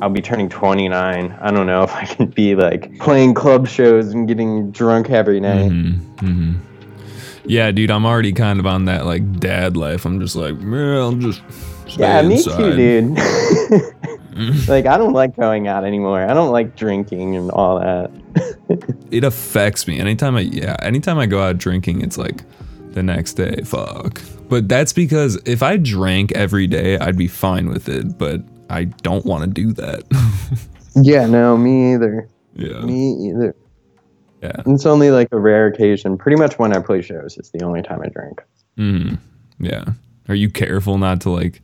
I'll 0.00 0.08
be 0.08 0.22
turning 0.22 0.48
29. 0.48 1.38
I 1.40 1.50
don't 1.50 1.66
know 1.66 1.82
if 1.84 1.94
I 1.94 2.06
can 2.06 2.26
be 2.26 2.56
like 2.56 2.98
playing 2.98 3.34
club 3.34 3.68
shows 3.68 4.12
and 4.12 4.26
getting 4.26 4.72
drunk 4.72 5.10
every 5.10 5.38
night. 5.38 5.68
hmm 5.68 5.92
hmm 6.18 6.52
Yeah, 7.44 7.70
dude, 7.70 7.90
I'm 7.90 8.06
already 8.06 8.32
kind 8.32 8.58
of 8.58 8.66
on 8.66 8.86
that 8.86 9.04
like 9.04 9.38
dad 9.38 9.76
life. 9.76 10.04
I'm 10.06 10.18
just 10.20 10.34
like, 10.34 10.56
man, 10.56 10.96
I'll 10.96 11.12
just 11.12 11.42
Yeah, 11.96 12.22
me 12.22 12.36
inside. 12.36 12.56
too, 12.56 12.76
dude. 12.76 13.18
like 14.68 14.86
I 14.86 14.96
don't 14.96 15.12
like 15.12 15.36
going 15.36 15.68
out 15.68 15.84
anymore. 15.84 16.22
I 16.22 16.32
don't 16.32 16.50
like 16.50 16.76
drinking 16.76 17.36
and 17.36 17.50
all 17.50 17.78
that. 17.78 18.10
It 19.10 19.24
affects 19.24 19.86
me 19.86 20.00
anytime 20.00 20.36
I 20.36 20.40
yeah, 20.40 20.76
anytime 20.80 21.18
I 21.18 21.26
go 21.26 21.42
out 21.42 21.58
drinking, 21.58 22.00
it's 22.00 22.16
like 22.16 22.42
the 22.98 23.02
next 23.04 23.34
day, 23.34 23.62
fuck. 23.64 24.20
But 24.48 24.68
that's 24.68 24.92
because 24.92 25.36
if 25.46 25.62
I 25.62 25.76
drank 25.76 26.32
every 26.32 26.66
day, 26.66 26.98
I'd 26.98 27.16
be 27.16 27.28
fine 27.28 27.68
with 27.68 27.88
it. 27.88 28.18
But 28.18 28.42
I 28.68 28.84
don't 28.84 29.24
want 29.24 29.44
to 29.44 29.48
do 29.48 29.72
that. 29.74 30.02
Yeah, 31.00 31.26
no, 31.26 31.56
me 31.56 31.94
either. 31.94 32.28
Yeah. 32.54 32.80
Me 32.80 33.28
either. 33.28 33.54
Yeah. 34.42 34.62
It's 34.66 34.84
only 34.84 35.12
like 35.12 35.28
a 35.30 35.38
rare 35.38 35.68
occasion. 35.68 36.18
Pretty 36.18 36.36
much 36.36 36.58
when 36.58 36.74
I 36.74 36.80
play 36.80 37.02
shows, 37.02 37.36
it's 37.38 37.50
the 37.50 37.62
only 37.62 37.82
time 37.82 38.00
I 38.02 38.08
drink. 38.08 38.42
Mm. 38.76 39.18
Yeah. 39.60 39.84
Are 40.28 40.34
you 40.34 40.50
careful 40.50 40.98
not 40.98 41.20
to 41.20 41.30
like? 41.30 41.62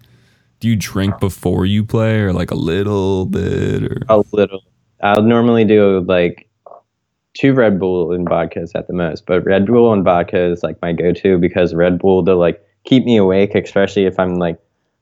Do 0.61 0.69
you 0.69 0.77
drink 0.77 1.19
before 1.19 1.67
you 1.67 1.85
play, 1.85 2.21
or 2.21 2.33
like 2.33 2.53
a 2.53 2.55
little 2.55 3.27
bit, 3.27 3.83
or? 3.83 4.03
A 4.09 4.23
little. 4.33 4.61
I'll 5.03 5.23
normally 5.23 5.65
do 5.65 6.01
like 6.03 6.49
two 7.35 7.53
Red 7.53 7.79
Bull 7.79 8.13
and 8.13 8.27
vodkas 8.27 8.71
at 8.75 8.87
the 8.87 8.93
most, 8.93 9.27
but 9.27 9.45
Red 9.45 9.67
Bull 9.67 9.93
and 9.93 10.05
vodka 10.05 10.41
is 10.53 10.63
like 10.63 10.81
my 10.81 10.93
go-to 10.93 11.37
because 11.39 11.75
Red 11.75 11.99
Bull 11.99 12.25
to 12.25 12.35
like 12.35 12.65
keep 12.85 13.05
me 13.05 13.17
awake, 13.17 13.55
especially 13.55 14.07
if 14.07 14.19
I'm 14.19 14.37
like 14.37 14.59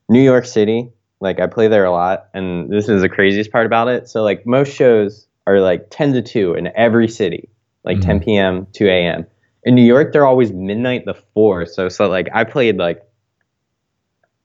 New 0.08 0.22
York 0.22 0.46
City. 0.46 0.90
Like 1.20 1.38
I 1.40 1.46
play 1.46 1.68
there 1.68 1.84
a 1.84 1.92
lot, 1.92 2.28
and 2.34 2.68
this 2.70 2.88
is 2.88 3.02
the 3.02 3.08
craziest 3.08 3.52
part 3.52 3.66
about 3.66 3.88
it. 3.88 4.08
So 4.08 4.22
like 4.24 4.44
most 4.46 4.74
shows 4.74 5.26
are 5.46 5.60
like 5.60 5.86
ten 5.90 6.12
to 6.14 6.22
two 6.22 6.54
in 6.54 6.68
every 6.74 7.06
city, 7.06 7.48
like 7.84 7.98
Mhm. 7.98 8.02
10 8.06 8.20
p.m. 8.20 8.66
2 8.72 8.86
a.m. 8.88 9.26
In 9.64 9.76
New 9.76 9.84
York, 9.84 10.12
they're 10.12 10.26
always 10.26 10.50
midnight 10.52 11.04
to 11.06 11.14
four. 11.34 11.66
So 11.66 11.88
so 11.88 12.08
like 12.08 12.28
I 12.34 12.42
played 12.44 12.78
like 12.78 13.02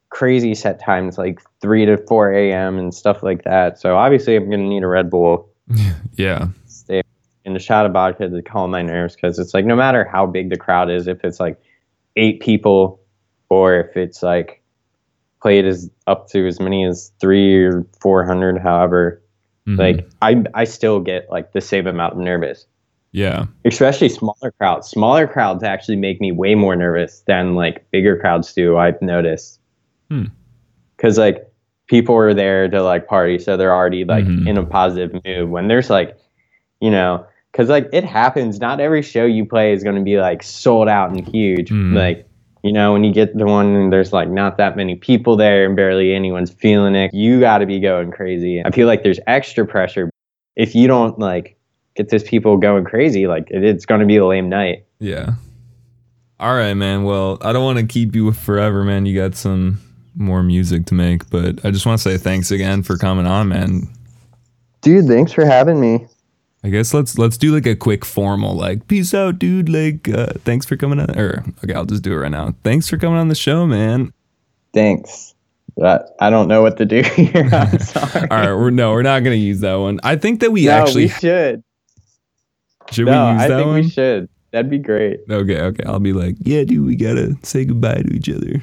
crazy 0.09 0.53
set 0.55 0.79
times, 0.79 1.17
like 1.17 1.39
three 1.61 1.85
to 1.85 1.97
four 1.97 2.31
a.m. 2.31 2.77
and 2.77 2.93
stuff 2.93 3.23
like 3.23 3.43
that. 3.43 3.79
So 3.79 3.95
obviously, 3.95 4.35
I'm 4.35 4.49
gonna 4.49 4.67
need 4.67 4.83
a 4.83 4.87
Red 4.87 5.09
Bull 5.09 5.49
yeah. 6.15 6.47
Stay 7.47 7.53
the 7.53 7.59
shot 7.59 7.85
of 7.85 7.93
vodka 7.93 8.29
to 8.29 8.41
calm 8.41 8.71
my 8.71 8.81
nerves 8.81 9.15
because 9.15 9.39
it's 9.39 9.53
like 9.53 9.65
no 9.65 9.75
matter 9.75 10.03
how 10.05 10.25
big 10.25 10.49
the 10.49 10.57
crowd 10.57 10.89
is, 10.89 11.07
if 11.07 11.23
it's 11.23 11.39
like 11.39 11.59
eight 12.15 12.39
people 12.41 12.99
or 13.49 13.75
if 13.79 13.95
it's 13.95 14.21
like 14.23 14.61
played 15.41 15.65
as 15.65 15.89
up 16.07 16.27
to 16.29 16.47
as 16.47 16.59
many 16.59 16.85
as 16.85 17.11
three 17.19 17.63
or 17.63 17.85
four 18.01 18.25
hundred, 18.25 18.57
however, 18.59 19.21
Mhm. 19.67 19.77
like 19.77 20.09
I 20.21 20.43
I 20.53 20.63
still 20.65 20.99
get 20.99 21.27
like 21.29 21.51
the 21.53 21.61
same 21.61 21.87
amount 21.87 22.13
of 22.13 22.19
nervous. 22.19 22.65
Yeah. 23.13 23.45
Especially 23.65 24.09
smaller 24.09 24.51
crowds. 24.59 24.87
Smaller 24.89 25.27
crowds 25.27 25.63
actually 25.63 25.95
make 25.95 26.19
me 26.19 26.31
way 26.31 26.55
more 26.55 26.75
nervous 26.75 27.21
than 27.27 27.55
like 27.55 27.89
bigger 27.91 28.17
crowds 28.17 28.53
do. 28.53 28.77
I've 28.77 29.01
noticed. 29.01 29.59
Hmm. 30.09 30.25
Because 30.95 31.17
like 31.17 31.47
people 31.87 32.15
are 32.15 32.33
there 32.33 32.67
to 32.67 32.83
like 32.83 33.07
party, 33.07 33.39
so 33.39 33.55
they're 33.55 33.73
already 33.73 34.03
like 34.03 34.25
Mhm. 34.25 34.47
in 34.47 34.57
a 34.57 34.65
positive 34.65 35.13
mood. 35.25 35.49
When 35.49 35.67
there's 35.69 35.89
like, 35.89 36.17
you 36.81 36.91
know, 36.91 37.25
because 37.57 37.69
like 37.69 37.89
it 37.91 38.03
happens. 38.03 38.59
Not 38.59 38.79
every 38.79 39.01
show 39.01 39.25
you 39.25 39.43
play 39.43 39.73
is 39.73 39.83
going 39.83 39.95
to 39.95 40.03
be 40.03 40.19
like 40.19 40.43
sold 40.43 40.87
out 40.87 41.09
and 41.09 41.27
huge. 41.27 41.69
Mhm. 41.69 41.95
Like 41.95 42.29
you 42.63 42.71
know, 42.71 42.93
when 42.93 43.03
you 43.03 43.11
get 43.13 43.35
the 43.35 43.45
one 43.45 43.75
and 43.75 43.91
there's 43.91 44.13
like 44.13 44.29
not 44.29 44.57
that 44.57 44.75
many 44.75 44.95
people 44.95 45.35
there 45.35 45.65
and 45.65 45.75
barely 45.75 46.13
anyone's 46.13 46.51
feeling 46.51 46.95
it, 46.95 47.13
you 47.13 47.39
got 47.39 47.59
to 47.59 47.65
be 47.65 47.79
going 47.79 48.11
crazy. 48.11 48.61
I 48.63 48.69
feel 48.71 48.87
like 48.87 49.03
there's 49.03 49.19
extra 49.25 49.65
pressure 49.65 50.09
if 50.55 50.75
you 50.75 50.87
don't 50.87 51.17
like 51.17 51.57
get 51.95 52.09
those 52.09 52.23
people 52.23 52.57
going 52.57 52.83
crazy. 52.83 53.25
Like 53.25 53.49
it, 53.49 53.63
it's 53.63 53.85
going 53.85 54.01
to 54.01 54.07
be 54.07 54.17
a 54.17 54.25
lame 54.25 54.49
night. 54.49 54.85
Yeah. 54.99 55.35
All 56.39 56.53
right, 56.53 56.75
man. 56.75 57.03
Well, 57.05 57.39
I 57.41 57.53
don't 57.53 57.63
want 57.63 57.79
to 57.79 57.85
keep 57.85 58.15
you 58.15 58.31
forever, 58.33 58.83
man. 58.83 59.07
You 59.07 59.15
got 59.19 59.35
some 59.35 59.79
more 60.15 60.43
music 60.43 60.85
to 60.87 60.93
make, 60.93 61.27
but 61.31 61.63
I 61.65 61.71
just 61.71 61.85
want 61.87 61.99
to 61.99 62.09
say 62.09 62.17
thanks 62.17 62.51
again 62.51 62.83
for 62.83 62.97
coming 62.97 63.25
on, 63.25 63.47
man. 63.47 63.87
Dude, 64.81 65.07
thanks 65.07 65.31
for 65.31 65.45
having 65.45 65.79
me. 65.79 66.05
I 66.63 66.69
guess 66.69 66.93
let's 66.93 67.17
let's 67.17 67.37
do 67.37 67.53
like 67.53 67.65
a 67.67 67.75
quick 67.75 68.03
formal 68.03 68.55
like 68.55 68.87
peace 68.87 69.13
out, 69.13 69.39
dude. 69.39 69.69
Like 69.69 70.09
uh, 70.09 70.33
thanks 70.43 70.65
for 70.65 70.75
coming 70.75 70.99
on. 70.99 71.17
Or 71.17 71.43
okay, 71.63 71.73
I'll 71.73 71.85
just 71.85 72.03
do 72.03 72.13
it 72.13 72.17
right 72.17 72.31
now. 72.31 72.55
Thanks 72.63 72.89
for 72.89 72.97
coming 72.97 73.19
on 73.19 73.27
the 73.27 73.35
show, 73.35 73.67
man. 73.67 74.11
Thanks. 74.73 75.35
But 75.75 76.15
I 76.19 76.31
don't 76.31 76.47
know 76.47 76.63
what 76.63 76.77
to 76.77 76.85
do 76.85 77.03
here. 77.15 77.49
I'm 77.53 77.79
sorry. 77.79 78.27
All 78.29 78.37
right, 78.37 78.53
we're 78.53 78.71
no, 78.71 78.91
we're 78.91 79.03
not 79.03 79.23
gonna 79.23 79.35
use 79.35 79.59
that 79.61 79.75
one. 79.75 79.99
I 80.03 80.15
think 80.15 80.39
that 80.39 80.51
we 80.51 80.65
no, 80.65 80.71
actually 80.71 81.05
we 81.05 81.09
should. 81.09 81.63
should 82.91 83.05
no, 83.05 83.27
we 83.27 83.33
use 83.33 83.37
that 83.37 83.37
one? 83.37 83.37
I 83.39 83.47
that 83.47 83.55
think 83.57 83.67
one. 83.67 83.75
we 83.75 83.89
should. 83.89 84.29
That'd 84.51 84.71
be 84.71 84.79
great. 84.79 85.19
Okay, 85.29 85.61
okay. 85.61 85.83
I'll 85.85 85.99
be 85.99 86.13
like, 86.13 86.35
yeah, 86.39 86.63
dude, 86.63 86.85
we 86.85 86.95
gotta 86.95 87.35
say 87.43 87.65
goodbye 87.65 88.01
to 88.01 88.13
each 88.13 88.29
other. 88.29 88.61